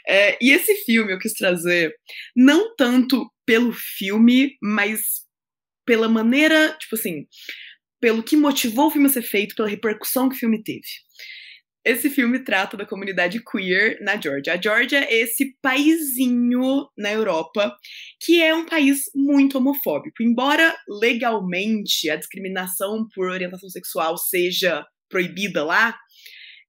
[0.07, 1.95] É, e esse filme eu quis trazer
[2.37, 5.01] não tanto pelo filme, mas
[5.87, 7.27] pela maneira, tipo assim,
[8.01, 10.87] pelo que motivou o filme a ser feito, pela repercussão que o filme teve.
[11.85, 14.53] Esse filme trata da comunidade queer na Georgia.
[14.53, 17.75] A Georgia é esse paizinho na Europa
[18.21, 20.23] que é um país muito homofóbico.
[20.23, 25.99] Embora legalmente a discriminação por orientação sexual seja proibida lá,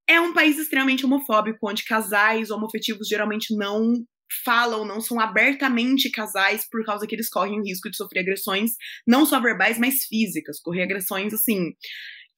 [0.10, 4.04] é um país extremamente homofóbico, onde casais homofetivos geralmente não
[4.44, 8.72] falam, não são abertamente casais por causa que eles correm o risco de sofrer agressões,
[9.08, 11.74] não só verbais, mas físicas, correr agressões assim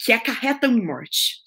[0.03, 1.37] que acarretam morte.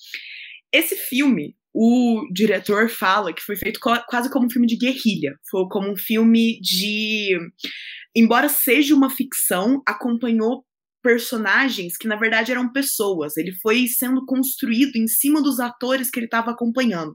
[0.73, 5.69] Esse filme, o diretor fala que foi feito quase como um filme de guerrilha, foi
[5.69, 7.37] como um filme de
[8.17, 10.65] embora seja uma ficção, acompanhou
[11.05, 13.37] personagens que na verdade eram pessoas.
[13.37, 17.15] Ele foi sendo construído em cima dos atores que ele estava acompanhando.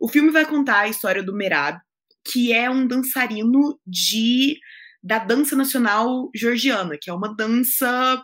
[0.00, 1.78] O filme vai contar a história do Merab,
[2.26, 4.58] que é um dançarino de
[5.04, 8.22] da dança nacional georgiana, que é uma dança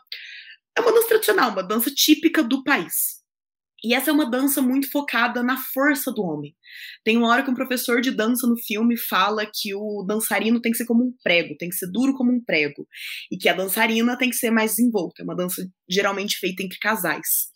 [0.76, 3.17] é uma dança tradicional, uma dança típica do país.
[3.82, 6.54] E essa é uma dança muito focada na força do homem.
[7.04, 10.72] Tem uma hora que um professor de dança no filme fala que o dançarino tem
[10.72, 12.86] que ser como um prego, tem que ser duro como um prego,
[13.30, 15.22] e que a dançarina tem que ser mais desenvolta.
[15.22, 17.48] É uma dança geralmente feita entre casais.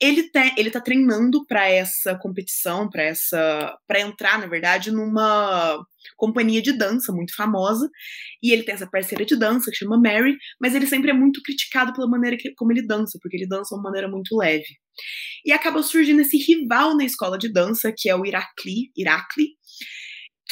[0.00, 5.82] Ele, te, ele tá treinando para essa competição, para essa, para entrar, na verdade, numa
[6.16, 7.90] companhia de dança muito famosa,
[8.42, 11.42] e ele tem essa parceira de dança que chama Mary, mas ele sempre é muito
[11.42, 14.76] criticado pela maneira que, como ele dança, porque ele dança de uma maneira muito leve.
[15.44, 19.56] E acaba surgindo esse rival na escola de dança, que é o Irakli, Irakli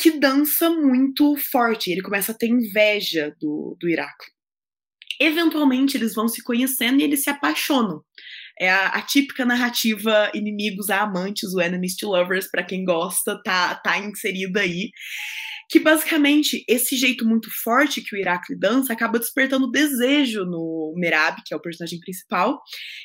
[0.00, 1.90] que dança muito forte.
[1.90, 4.30] Ele começa a ter inveja do, do Irakli.
[5.20, 8.02] Eventualmente, eles vão se conhecendo e eles se apaixonam.
[8.60, 13.40] É a, a, típica narrativa inimigos a amantes, o enemies to lovers, para quem gosta,
[13.42, 14.90] tá, tá inserida aí
[15.70, 21.40] que basicamente esse jeito muito forte que o Irakli dança acaba despertando desejo no Merab,
[21.46, 22.60] que é o personagem principal,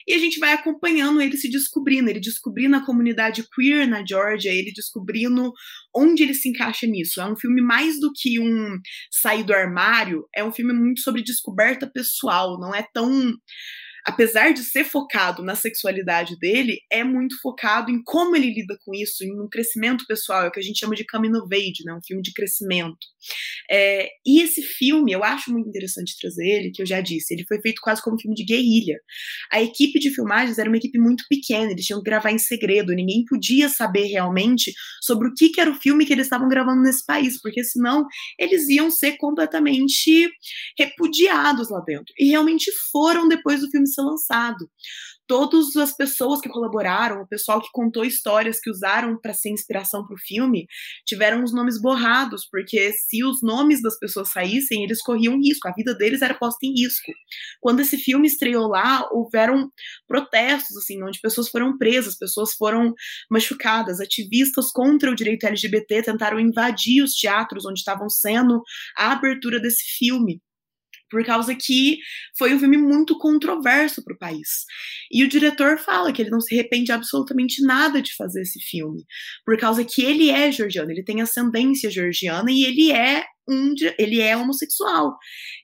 [0.07, 4.51] e a gente vai acompanhando ele se descobrindo, ele descobrindo a comunidade queer na Georgia,
[4.51, 5.53] ele descobrindo
[5.95, 7.21] onde ele se encaixa nisso.
[7.21, 8.79] É um filme mais do que um
[9.11, 13.31] sair do armário, é um filme muito sobre descoberta pessoal, não é tão
[14.05, 18.93] apesar de ser focado na sexualidade dele, é muito focado em como ele lida com
[18.93, 21.93] isso, em um crescimento pessoal, é o que a gente chama de coming of né?
[21.93, 22.97] um filme de crescimento.
[23.69, 27.45] É, e esse filme, eu acho muito interessante trazer ele, que eu já disse, ele
[27.47, 28.99] foi feito quase como um filme de guerrilha.
[29.51, 32.93] A equipe de filmagens era uma equipe muito pequena, eles tinham que gravar em segredo,
[32.93, 36.83] ninguém podia saber realmente sobre o que, que era o filme que eles estavam gravando
[36.83, 38.05] nesse país, porque senão
[38.37, 40.29] eles iam ser completamente
[40.77, 42.13] repudiados lá dentro.
[42.19, 44.69] E realmente foram depois do filme ser lançado.
[45.27, 50.05] Todas as pessoas que colaboraram, o pessoal que contou histórias que usaram para ser inspiração
[50.05, 50.67] para o filme,
[51.05, 55.73] tiveram os nomes borrados, porque se os nomes das pessoas saíssem, eles corriam risco, a
[55.73, 57.11] vida deles era posta em risco.
[57.59, 59.71] Quando esse filme estreou lá, houveram
[60.07, 62.93] protestos, assim, onde pessoas foram presas, pessoas foram
[63.29, 68.61] machucadas, ativistas contra o direito LGBT tentaram invadir os teatros onde estavam sendo
[68.97, 70.41] a abertura desse filme
[71.09, 71.97] por causa que
[72.37, 74.65] foi um filme muito controverso para o país.
[75.11, 79.03] E o diretor fala que ele não se arrepende absolutamente nada de fazer esse filme,
[79.45, 84.19] por causa que ele é georgiano, ele tem ascendência georgiana e ele é um, ele
[84.21, 85.15] é homossexual.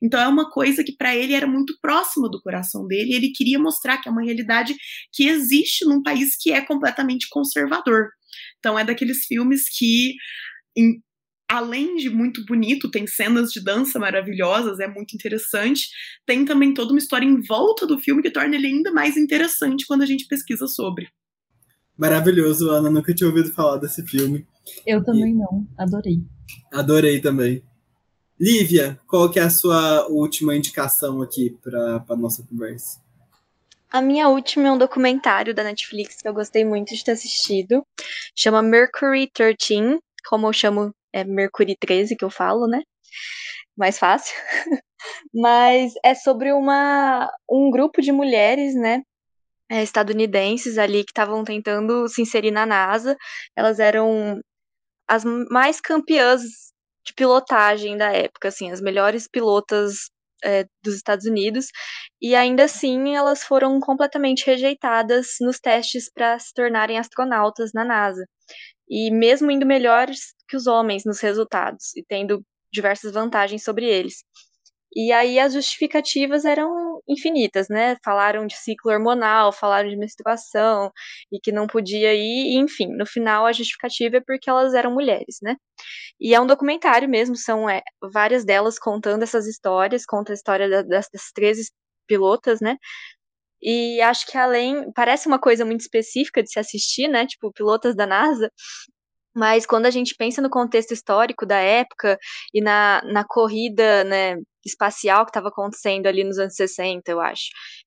[0.02, 3.32] Então é uma coisa que para ele era muito próxima do coração dele, e ele
[3.32, 4.76] queria mostrar que é uma realidade
[5.12, 8.10] que existe num país que é completamente conservador.
[8.60, 10.14] Então é daqueles filmes que
[11.52, 15.90] além de muito bonito, tem cenas de dança maravilhosas, é muito interessante.
[16.26, 19.86] Tem também toda uma história em volta do filme que torna ele ainda mais interessante
[19.86, 21.10] quando a gente pesquisa sobre.
[21.98, 22.90] Maravilhoso, Ana.
[22.90, 24.48] Nunca tinha ouvido falar desse filme.
[24.88, 25.36] Eu também e...
[25.36, 25.68] não.
[25.78, 26.24] Adorei.
[26.72, 27.62] Adorei também.
[28.40, 33.02] Lívia, qual que é a sua última indicação aqui para a nossa conversa?
[33.92, 37.86] A minha última é um documentário da Netflix que eu gostei muito de ter assistido.
[38.34, 40.00] Chama Mercury 13,
[40.30, 42.82] como eu chamo é Mercury 13 que eu falo, né?
[43.78, 44.36] Mais fácil.
[45.34, 49.02] Mas é sobre uma, um grupo de mulheres, né?
[49.70, 53.18] É, estadunidenses ali que estavam tentando se inserir na NASA.
[53.56, 54.42] Elas eram
[55.08, 56.42] as mais campeãs
[57.06, 60.10] de pilotagem da época, assim, as melhores pilotas
[60.44, 61.68] é, dos Estados Unidos,
[62.22, 68.26] e ainda assim elas foram completamente rejeitadas nos testes para se tornarem astronautas na NASA
[68.92, 74.26] e mesmo indo melhores que os homens nos resultados e tendo diversas vantagens sobre eles.
[74.94, 77.96] E aí as justificativas eram infinitas, né?
[78.04, 80.92] Falaram de ciclo hormonal, falaram de menstruação
[81.32, 85.38] e que não podia ir, enfim, no final a justificativa é porque elas eram mulheres,
[85.42, 85.56] né?
[86.20, 87.82] E é um documentário mesmo, são é,
[88.14, 91.72] várias delas contando essas histórias, conta a história da, das, das 13
[92.08, 92.78] pilotas, né?
[93.62, 94.92] E acho que além.
[94.94, 97.26] Parece uma coisa muito específica de se assistir, né?
[97.26, 98.52] Tipo, pilotas da NASA.
[99.36, 102.18] Mas quando a gente pensa no contexto histórico da época
[102.54, 107.46] e na, na corrida né, espacial que estava acontecendo ali nos anos 60, eu acho,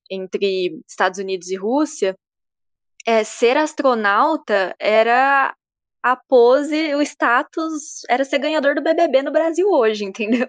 [0.09, 2.15] entre Estados Unidos e Rússia,
[3.05, 5.55] é, ser astronauta era
[6.03, 10.47] a pose, o status, era ser ganhador do BBB no Brasil hoje, entendeu?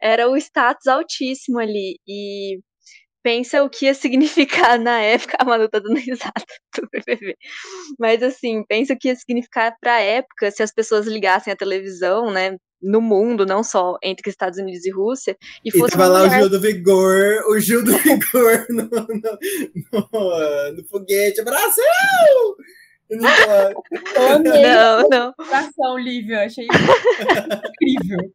[0.00, 1.98] Era o status altíssimo ali.
[2.06, 2.60] E
[3.26, 5.36] pensa o que ia significar na época.
[5.40, 6.32] A Manu tá dando risada
[6.78, 7.36] do BBB.
[7.98, 12.30] Mas assim, pensa o que ia significar pra época se as pessoas ligassem a televisão,
[12.30, 12.56] né?
[12.80, 15.36] No mundo, não só entre Estados Unidos e Rússia.
[15.64, 16.36] E, fosse e tava lá mulher...
[16.36, 19.06] o Gil do Vigor, o Gil do Vigor no, no,
[19.92, 21.42] no, no foguete.
[21.42, 21.84] Brasil!
[23.10, 25.08] Não, não.
[25.08, 25.34] não.
[25.52, 28.32] Ação, Lívia, achei incrível.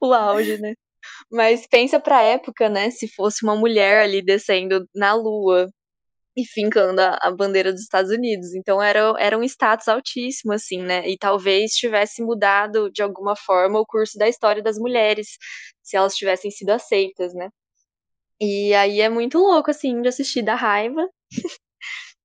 [0.00, 0.74] O auge, né?
[1.30, 2.90] Mas pensa pra época, né?
[2.90, 5.68] Se fosse uma mulher ali descendo na lua.
[6.36, 8.54] e fincando a, a bandeira dos Estados Unidos.
[8.54, 11.08] Então era, era um status altíssimo, assim, né?
[11.08, 15.28] E talvez tivesse mudado de alguma forma o curso da história das mulheres,
[15.82, 17.48] se elas tivessem sido aceitas, né?
[18.40, 21.08] E aí é muito louco, assim, de assistir da raiva.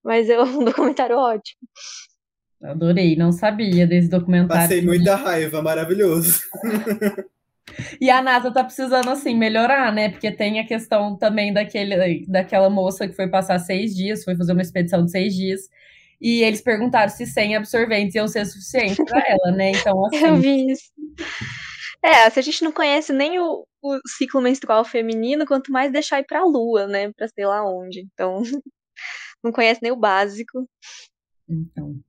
[0.03, 1.59] Mas é um documentário ótimo.
[2.61, 4.63] Adorei, não sabia desse documentário.
[4.63, 6.39] Passei muita raiva, maravilhoso.
[7.99, 10.09] E a NASA tá precisando, assim, melhorar, né?
[10.09, 14.53] Porque tem a questão também daquele, daquela moça que foi passar seis dias, foi fazer
[14.53, 15.61] uma expedição de seis dias.
[16.21, 19.71] E eles perguntaram se 100 absorventes iam ser suficientes para ela, né?
[19.71, 20.25] Então, assim.
[20.25, 20.91] Eu vi isso.
[22.01, 26.19] É, se a gente não conhece nem o, o ciclo menstrual feminino, quanto mais deixar
[26.19, 27.11] ir pra lua, né?
[27.13, 28.01] Pra sei lá onde.
[28.13, 28.41] Então,
[29.43, 30.67] não conhece nem o básico.
[31.47, 31.99] Então.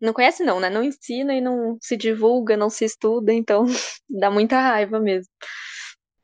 [0.00, 0.70] Não conhece, não, né?
[0.70, 3.64] Não ensina e não se divulga, não se estuda, então
[4.08, 5.30] dá muita raiva mesmo.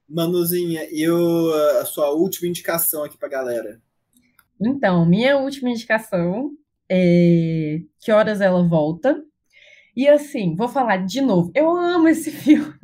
[0.09, 3.81] Manuzinha, e o, a sua última indicação aqui pra galera?
[4.61, 6.51] Então, minha última indicação
[6.89, 9.23] é Que Horas Ela Volta.
[9.97, 12.75] E assim, vou falar de novo, eu amo esse filme.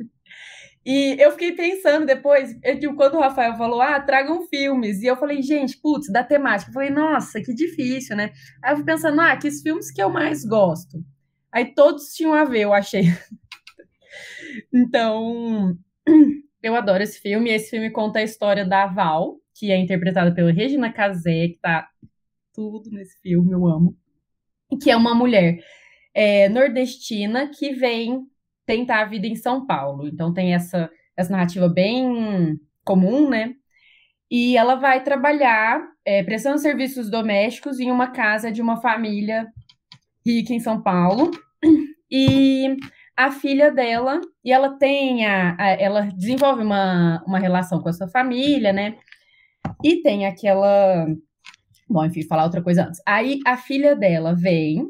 [0.83, 5.01] E eu fiquei pensando depois, eu, quando o Rafael falou, ah, tragam filmes.
[5.01, 6.69] E eu falei, gente, putz, da temática.
[6.69, 8.31] Eu falei, nossa, que difícil, né?
[8.63, 11.03] Aí eu fui pensando, ah, que os filmes que eu mais gosto.
[11.51, 13.03] Aí todos tinham a ver, eu achei.
[14.73, 15.77] então,
[16.63, 17.51] eu adoro esse filme.
[17.51, 21.87] Esse filme conta a história da Val, que é interpretada pela Regina Casé, que tá
[22.53, 23.95] tudo nesse filme, eu amo.
[24.81, 25.59] Que é uma mulher
[26.13, 28.25] é, nordestina que vem
[28.71, 30.07] tentar a vida em São Paulo.
[30.07, 33.53] Então tem essa, essa narrativa bem comum, né?
[34.29, 39.45] E ela vai trabalhar é, prestando serviços domésticos em uma casa de uma família
[40.25, 41.31] rica em São Paulo.
[42.13, 42.75] E
[43.15, 48.05] a filha dela, e ela tem a, a, ela desenvolve uma, uma relação com essa
[48.05, 48.97] família, né?
[49.81, 51.07] E tem aquela.
[51.89, 53.01] Bom, enfim, falar outra coisa antes.
[53.07, 54.85] Aí a filha dela vem,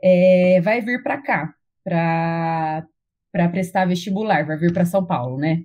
[0.00, 1.52] é, vai vir para cá,
[1.82, 2.86] para
[3.36, 5.64] para prestar vestibular, vai vir para São Paulo, né?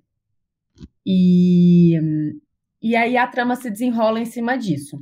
[1.06, 1.98] E,
[2.82, 5.02] e aí a trama se desenrola em cima disso.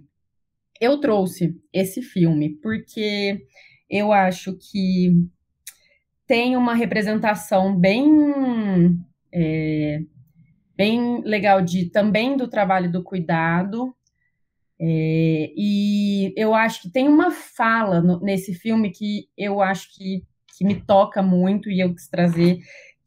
[0.80, 3.44] Eu trouxe esse filme porque
[3.90, 5.16] eu acho que
[6.28, 8.08] tem uma representação bem
[9.34, 10.02] é,
[10.78, 13.96] bem legal de também do trabalho do cuidado
[14.80, 20.24] é, e eu acho que tem uma fala no, nesse filme que eu acho que
[20.60, 22.60] que me toca muito e eu quis trazer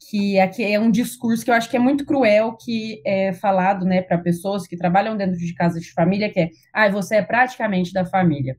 [0.09, 3.85] que aqui é um discurso que eu acho que é muito cruel que é falado,
[3.85, 7.21] né, para pessoas que trabalham dentro de casa de família, que é, ah, você é
[7.21, 8.57] praticamente da família.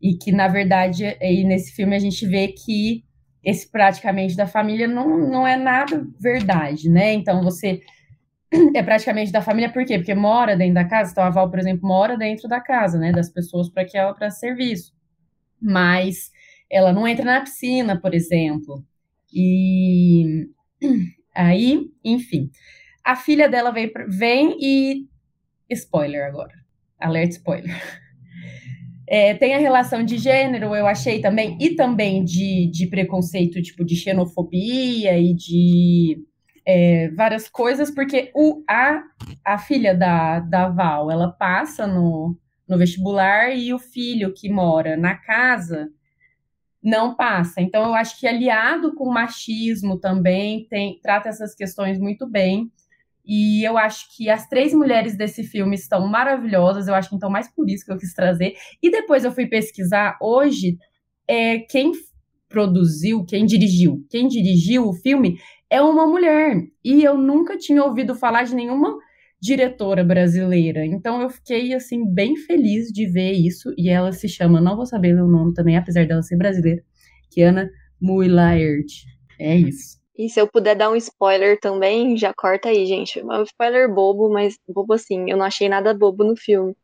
[0.00, 3.04] E que, na verdade, aí nesse filme a gente vê que
[3.44, 7.12] esse praticamente da família não, não é nada verdade, né?
[7.12, 7.80] Então você
[8.74, 9.98] é praticamente da família por quê?
[9.98, 11.12] Porque mora dentro da casa.
[11.12, 14.14] Então a Val, por exemplo, mora dentro da casa, né, das pessoas para que ela
[14.14, 14.92] preste serviço.
[15.60, 16.31] Mas
[16.72, 18.82] ela não entra na piscina, por exemplo.
[19.32, 20.48] E
[21.34, 22.50] aí, enfim,
[23.04, 25.06] a filha dela vem, vem e.
[25.70, 26.54] Spoiler agora.
[26.98, 28.02] Alerta spoiler.
[29.06, 33.84] É, tem a relação de gênero, eu achei também, e também de, de preconceito, tipo,
[33.84, 36.24] de xenofobia e de
[36.64, 39.02] é, várias coisas, porque o, a,
[39.44, 44.96] a filha da, da Val, ela passa no, no vestibular e o filho que mora
[44.96, 45.90] na casa
[46.82, 47.60] não passa.
[47.60, 52.70] Então, eu acho que aliado com o machismo também tem, trata essas questões muito bem.
[53.24, 56.88] E eu acho que as três mulheres desse filme estão maravilhosas.
[56.88, 58.54] Eu acho que então mais por isso que eu quis trazer.
[58.82, 60.76] E depois eu fui pesquisar hoje
[61.28, 61.92] é, quem
[62.48, 65.38] produziu, quem dirigiu, quem dirigiu o filme
[65.70, 66.56] é uma mulher.
[66.84, 68.98] E eu nunca tinha ouvido falar de nenhuma
[69.42, 70.86] diretora brasileira.
[70.86, 74.86] Então eu fiquei assim bem feliz de ver isso e ela se chama, não vou
[74.86, 76.80] saber o nome também, apesar dela ser brasileira,
[77.28, 77.68] Kiana
[78.00, 78.86] Muylaert.
[79.40, 80.00] É isso.
[80.16, 83.20] E se eu puder dar um spoiler também, já corta aí, gente.
[83.24, 86.76] Um spoiler bobo, mas bobo assim, eu não achei nada bobo no filme.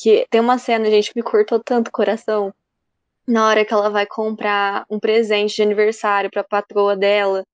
[0.00, 2.54] Que tem uma cena, gente, que me cortou tanto o coração.
[3.26, 7.44] Na hora que ela vai comprar um presente de aniversário pra patroa dela.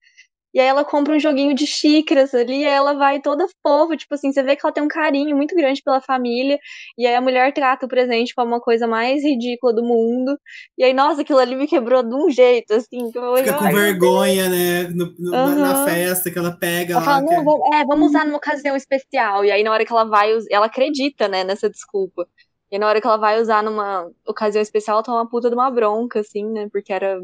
[0.55, 4.14] E aí ela compra um joguinho de xícaras ali, e ela vai toda fofa, tipo
[4.14, 6.61] assim, você vê que ela tem um carinho muito grande pela família,
[6.96, 10.38] e aí a mulher trata o presente como uma coisa mais ridícula do mundo.
[10.78, 13.11] E aí, nossa, aquilo ali me quebrou de um jeito, assim.
[13.11, 14.82] Que eu, Fica com vergonha, né?
[14.94, 15.55] No, no, uhum.
[15.57, 16.94] Na festa que ela pega.
[16.94, 19.44] Ela fala, não, vamos, é, vamos usar numa ocasião especial.
[19.44, 22.28] E aí, na hora que ela vai, ela acredita, né, nessa desculpa.
[22.70, 25.55] E na hora que ela vai usar numa ocasião especial, ela toma uma puta de
[25.55, 26.68] uma bronca, assim, né?
[26.72, 27.20] Porque era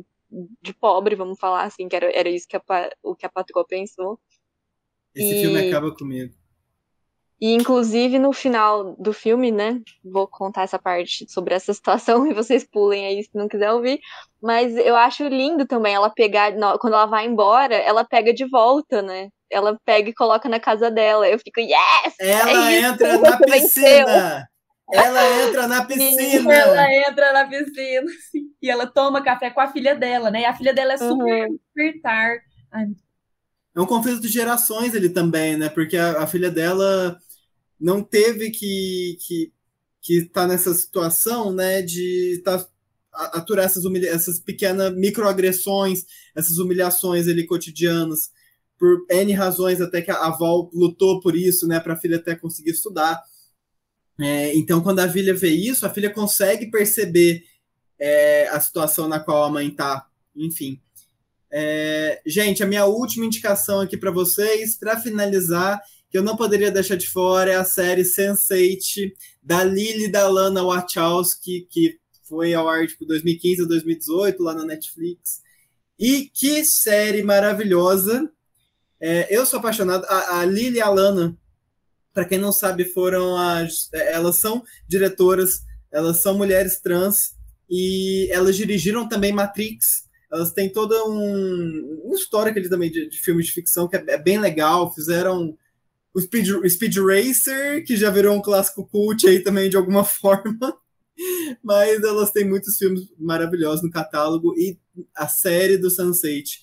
[0.62, 2.62] de pobre, vamos falar assim, que era, era isso que a,
[3.03, 4.18] o que a patroa pensou.
[5.14, 5.41] Esse e...
[5.43, 6.33] filme acaba comigo.
[7.41, 9.81] E, inclusive, no final do filme, né?
[10.05, 13.99] Vou contar essa parte sobre essa situação e vocês pulem aí se não quiser ouvir.
[14.43, 19.01] Mas eu acho lindo também ela pegar, quando ela vai embora, ela pega de volta,
[19.01, 19.31] né?
[19.51, 21.26] Ela pega e coloca na casa dela.
[21.28, 22.14] Eu fico, yes!
[22.20, 24.50] Ela é entra na piscina!
[24.93, 26.53] Ela entra na piscina!
[26.55, 28.51] Ela entra na piscina, sim.
[28.62, 30.43] E ela toma café com a filha dela, né?
[30.43, 31.59] E a filha dela é super Uhum.
[31.74, 32.38] despertar.
[32.72, 32.86] Ai,
[33.76, 35.68] É um conflito de gerações ele também, né?
[35.68, 37.18] Porque a, a filha dela
[37.80, 39.53] não teve que que
[40.03, 41.82] que tá nessa situação, né?
[41.82, 42.66] De tá,
[43.12, 48.30] aturar essas, humilha essas pequenas microagressões, essas humilhações ali cotidianas,
[48.78, 51.80] por N razões, até que a avó lutou por isso, né?
[51.80, 53.22] Para a filha até conseguir estudar.
[54.21, 57.43] É, então, quando a filha vê isso, a filha consegue perceber
[57.99, 60.07] é, a situação na qual a mãe tá.
[60.37, 60.81] Enfim.
[61.51, 66.71] É, gente, a minha última indicação aqui para vocês, para finalizar, que eu não poderia
[66.71, 69.12] deixar de fora, é a série Sense8,
[69.43, 74.64] da Lily da Lana Wachowski, que foi ao ar tipo 2015 a 2018 lá na
[74.64, 75.41] Netflix.
[75.99, 78.31] E que série maravilhosa!
[79.01, 80.05] É, eu sou apaixonado.
[80.09, 81.37] A, a Lily e a Lana,
[82.21, 83.89] para quem não sabe, foram as.
[83.95, 87.35] Elas são diretoras, elas são mulheres trans
[87.68, 90.05] e elas dirigiram também Matrix.
[90.31, 94.05] Elas têm toda um, um histórico ali também de, de filmes de ficção que é,
[94.07, 94.93] é bem legal.
[94.93, 95.57] Fizeram
[96.12, 100.77] o Speed, Speed Racer, que já virou um clássico cult aí também de alguma forma.
[101.64, 104.79] Mas elas têm muitos filmes maravilhosos no catálogo e
[105.16, 106.61] a série do Sunset.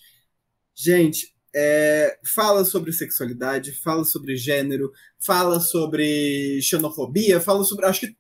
[0.76, 7.88] Gente, é, fala sobre sexualidade, fala sobre gênero, fala sobre xenofobia, fala sobre.
[7.88, 8.16] Acho que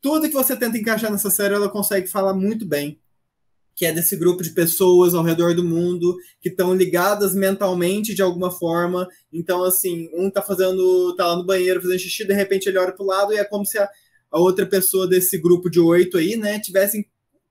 [0.00, 3.00] tudo que você tenta encaixar nessa série ela consegue falar muito bem.
[3.74, 8.22] Que é desse grupo de pessoas ao redor do mundo que estão ligadas mentalmente de
[8.22, 9.08] alguma forma.
[9.32, 11.16] Então, assim, um tá fazendo.
[11.16, 13.66] tá lá no banheiro fazendo xixi, de repente ele olha pro lado e é como
[13.66, 13.88] se a,
[14.30, 17.04] a outra pessoa desse grupo de oito aí, né, tivessem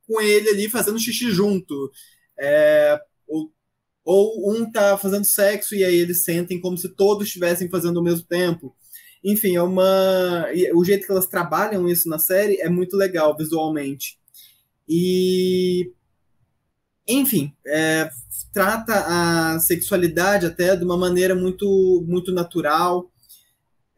[0.08, 1.92] com ele ali fazendo xixi junto.
[2.40, 3.52] É, ou,
[4.08, 8.04] ou um tá fazendo sexo e aí eles sentem como se todos estivessem fazendo ao
[8.04, 8.74] mesmo tempo.
[9.22, 10.48] Enfim, é uma.
[10.74, 14.18] O jeito que elas trabalham isso na série é muito legal visualmente.
[14.88, 15.92] E.
[17.06, 18.10] Enfim, é,
[18.54, 18.94] trata
[19.56, 23.12] a sexualidade até de uma maneira muito, muito natural.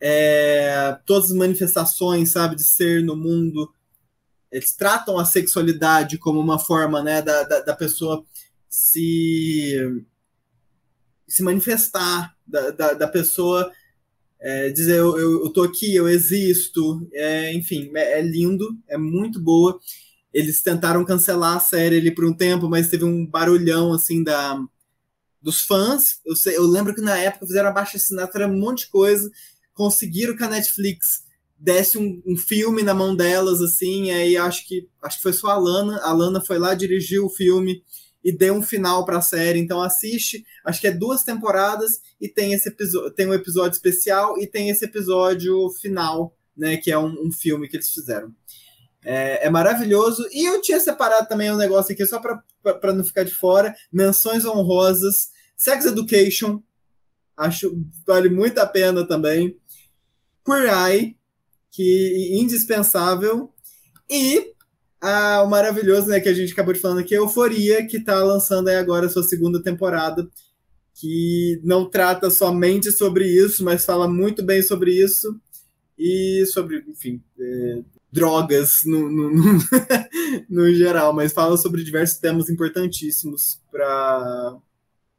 [0.02, 3.72] É, todas as manifestações, sabe, de ser no mundo.
[4.52, 8.26] Eles tratam a sexualidade como uma forma né, da, da, da pessoa
[8.70, 10.06] se,
[11.28, 13.72] se manifestar, da, da, da pessoa
[14.40, 18.98] é, dizer eu, eu, eu tô aqui, eu existo, é, enfim, é, é, lindo, é
[18.98, 19.80] muito boa.
[20.34, 24.60] Eles tentaram cancelar a série ali por um tempo, mas teve um barulhão assim da
[25.42, 26.20] dos fãs.
[26.26, 29.30] Eu, sei, eu lembro que na época fizeram abaixo assinatura, um monte de coisa,
[29.74, 31.24] conseguiram que a Netflix
[31.58, 35.50] desse um, um, filme na mão delas, assim, aí acho que acho que foi só
[35.50, 37.84] a Lana, a Lana foi lá, dirigiu o filme
[38.24, 42.28] e deu um final para a série, então assiste, acho que é duas temporadas e
[42.28, 46.98] tem esse episódio, tem um episódio especial e tem esse episódio final, né, que é
[46.98, 48.34] um, um filme que eles fizeram.
[49.04, 50.28] É, é, maravilhoso.
[50.32, 54.46] E eu tinha separado também um negócio aqui, só para não ficar de fora: menções
[54.46, 56.62] honrosas, Sex Education,
[57.38, 59.58] acho vale muito a pena também.
[60.46, 61.18] Queer Eye,
[61.72, 63.54] que indispensável.
[64.10, 64.54] E
[65.02, 68.68] ah, o maravilhoso, né, que a gente acabou de falando aqui, Euforia, que está lançando
[68.68, 70.30] aí agora a sua segunda temporada,
[70.94, 75.40] que não trata somente sobre isso, mas fala muito bem sobre isso
[75.98, 77.82] e sobre, enfim, é,
[78.12, 79.60] drogas no, no, no,
[80.50, 84.58] no, geral, mas fala sobre diversos temas importantíssimos para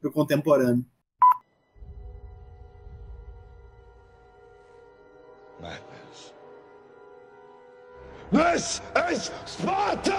[0.03, 0.85] o contemporâneo.
[8.31, 10.15] This is Sparta!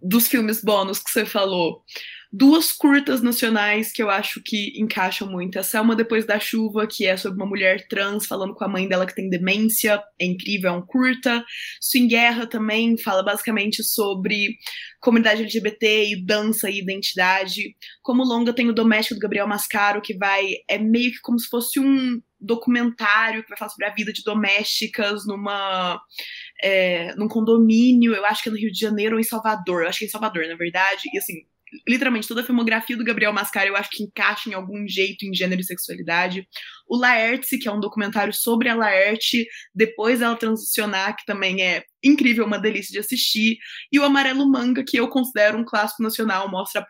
[0.00, 1.82] Dos filmes bônus que você falou,
[2.32, 5.58] duas curtas nacionais que eu acho que encaixam muito.
[5.58, 8.86] A Selma Depois da Chuva, que é sobre uma mulher trans falando com a mãe
[8.86, 11.44] dela que tem demência, é incrível, é um curta.
[11.80, 14.58] Swing Guerra também fala basicamente sobre
[15.00, 17.74] comunidade LGBT e dança e identidade.
[18.00, 21.48] Como longa tem o Doméstico do Gabriel Mascaro, que vai é meio que como se
[21.48, 26.00] fosse um documentário que vai falar sobre a vida de domésticas numa
[26.62, 29.88] é, num condomínio, eu acho que é no Rio de Janeiro ou em Salvador, eu
[29.88, 31.34] acho que é em Salvador, na verdade, e assim,
[31.88, 35.34] literalmente toda a filmografia do Gabriel Mascaro eu acho que encaixa em algum jeito em
[35.34, 36.46] gênero e sexualidade.
[36.86, 41.84] O Laerte, que é um documentário sobre a Laerte, depois ela transicionar, que também é
[42.04, 43.56] incrível, uma delícia de assistir.
[43.90, 46.84] E o Amarelo Manga, que eu considero um clássico nacional, mostra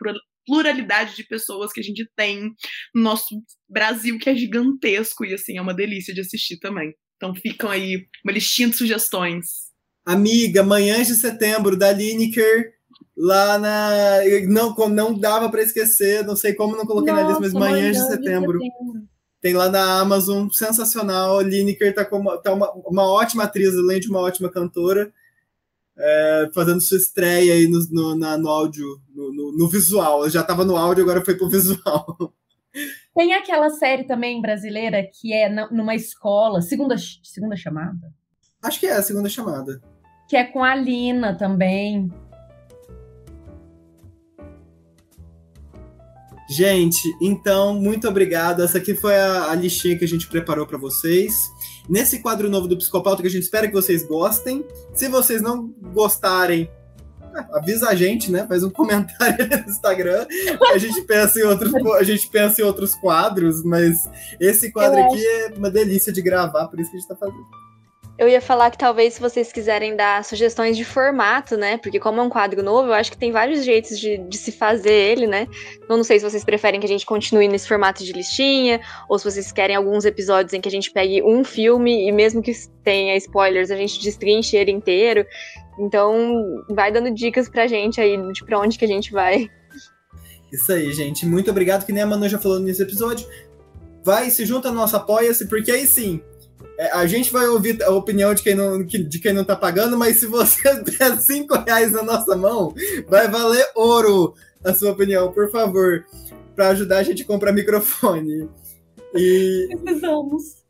[0.47, 2.51] pluralidade de pessoas que a gente tem
[2.95, 3.27] no nosso
[3.69, 6.93] Brasil, que é gigantesco, e assim, é uma delícia de assistir também.
[7.17, 9.47] Então ficam aí uma listinha de sugestões.
[10.05, 12.73] Amiga, Manhãs de Setembro, da Lineker,
[13.17, 14.19] lá na.
[14.49, 17.97] Não, não dava para esquecer, não sei como não coloquei Nossa, na lista, mas Manhãs
[17.97, 18.59] de Setembro.
[18.59, 19.13] de setembro.
[19.41, 21.39] Tem lá na Amazon, sensacional.
[21.39, 25.13] A Lineker tá, como, tá uma, uma ótima atriz, além de uma ótima cantora.
[26.05, 30.29] É, fazendo sua estreia aí no, no, na, no áudio, no, no, no visual.
[30.29, 32.35] já estava no áudio, agora foi pro visual.
[33.15, 38.13] Tem aquela série também brasileira que é numa escola, segunda, segunda chamada?
[38.63, 39.81] Acho que é a segunda chamada.
[40.29, 42.11] Que é com a Lina também.
[46.49, 48.63] Gente, então, muito obrigado.
[48.63, 51.51] Essa aqui foi a, a listinha que a gente preparou para vocês.
[51.89, 54.65] Nesse quadro novo do Psicopauta, que a gente espera que vocês gostem.
[54.95, 56.71] Se vocês não gostarem,
[57.35, 58.47] é, avisa a gente, né?
[58.47, 60.27] Faz um comentário no Instagram.
[60.73, 65.25] A gente pensa em outros, a gente pensa em outros quadros, mas esse quadro aqui
[65.25, 67.72] é uma delícia de gravar, por isso que a gente tá fazendo.
[68.23, 71.77] Eu ia falar que talvez se vocês quiserem dar sugestões de formato, né?
[71.77, 74.53] Porque como é um quadro novo, eu acho que tem vários jeitos de, de se
[74.53, 75.49] fazer ele, né?
[75.89, 79.19] Eu não sei se vocês preferem que a gente continue nesse formato de listinha, ou
[79.19, 82.53] se vocês querem alguns episódios em que a gente pegue um filme e mesmo que
[82.85, 85.27] tenha spoilers, a gente destrinche ele inteiro.
[85.77, 89.51] Então, vai dando dicas pra gente aí de pra onde que a gente vai.
[90.53, 91.27] Isso aí, gente.
[91.27, 93.27] Muito obrigado, que nem a Manu já falou nesse episódio.
[94.05, 96.23] Vai, se junta ao nosso Apoia-se, porque aí sim,
[96.93, 100.17] a gente vai ouvir a opinião de quem não, de quem não tá pagando, mas
[100.19, 102.75] se você der 5 reais na nossa mão,
[103.09, 104.35] vai valer ouro
[104.65, 106.05] a sua opinião, por favor,
[106.55, 108.49] para ajudar a gente a comprar microfone.
[109.15, 109.69] E...
[109.83, 110.63] Precisamos.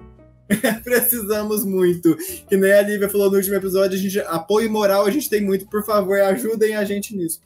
[0.82, 2.16] Precisamos muito.
[2.48, 5.40] Que nem a Lívia falou no último episódio, a gente, apoio moral a gente tem
[5.40, 7.40] muito, por favor, ajudem a gente nisso.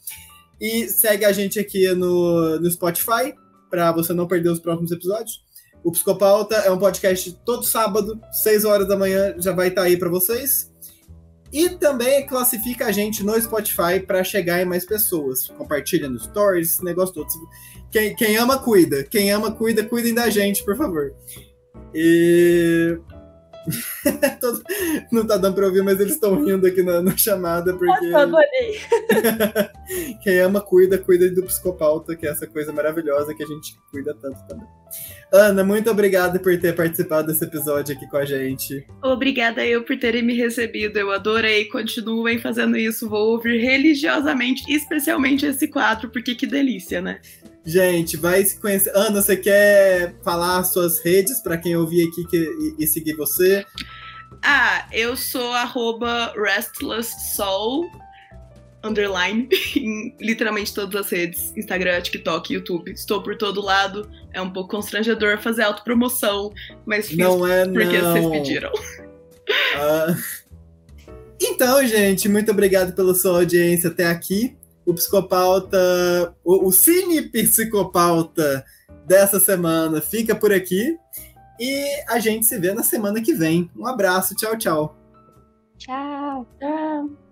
[0.61, 3.35] E segue a gente aqui no, no Spotify,
[3.69, 5.45] para você não perder os próximos episódios.
[5.87, 9.87] O Psicopauta é um podcast todo sábado, 6 horas da manhã, já vai estar tá
[9.87, 10.69] aí para vocês.
[11.53, 15.47] E também classifica a gente no Spotify para chegar em mais pessoas.
[15.47, 17.29] Compartilha nos stories, esse negócio todo.
[17.89, 19.05] Quem, quem ama, cuida.
[19.05, 21.15] Quem ama, cuida, cuidem da gente, por favor.
[21.95, 22.99] E.
[25.13, 28.09] Não tá dando pra ouvir, mas eles estão rindo aqui na, na, chamada, porque.
[28.09, 28.81] Nossa, adorei.
[30.21, 34.13] Quem ama, cuida, cuida do psicopauta, que é essa coisa maravilhosa que a gente cuida
[34.21, 34.67] tanto também.
[35.33, 38.87] Ana, muito obrigada por ter participado desse episódio aqui com a gente.
[39.03, 40.99] Obrigada eu por terem me recebido.
[40.99, 41.65] Eu adorei.
[41.67, 43.09] Continuem fazendo isso.
[43.09, 47.21] Vou ouvir religiosamente, especialmente esse quadro, porque que delícia, né?
[47.65, 48.93] Gente, vai se conhecer.
[48.95, 52.37] Ana, você quer falar suas redes para quem ouvir aqui que,
[52.79, 53.67] e, e, seguir você?
[54.41, 57.91] Ah, eu sou arroba restlesssoul,
[58.87, 62.93] underline, em literalmente todas as redes, Instagram, TikTok, YouTube.
[62.93, 64.11] Estou por todo lado.
[64.33, 66.53] É um pouco constrangedor fazer autopromoção,
[66.85, 68.13] mas fiz não é, porque não.
[68.13, 68.73] vocês pediram.
[68.73, 70.47] Uh...
[71.39, 74.57] Então, gente, muito obrigado pela sua audiência até aqui
[74.87, 78.65] o psicopauta, o, o cine psicopauta
[79.05, 80.97] dessa semana fica por aqui.
[81.59, 83.71] E a gente se vê na semana que vem.
[83.77, 84.97] Um abraço, tchau, tchau.
[85.79, 87.26] Tchau, tchau.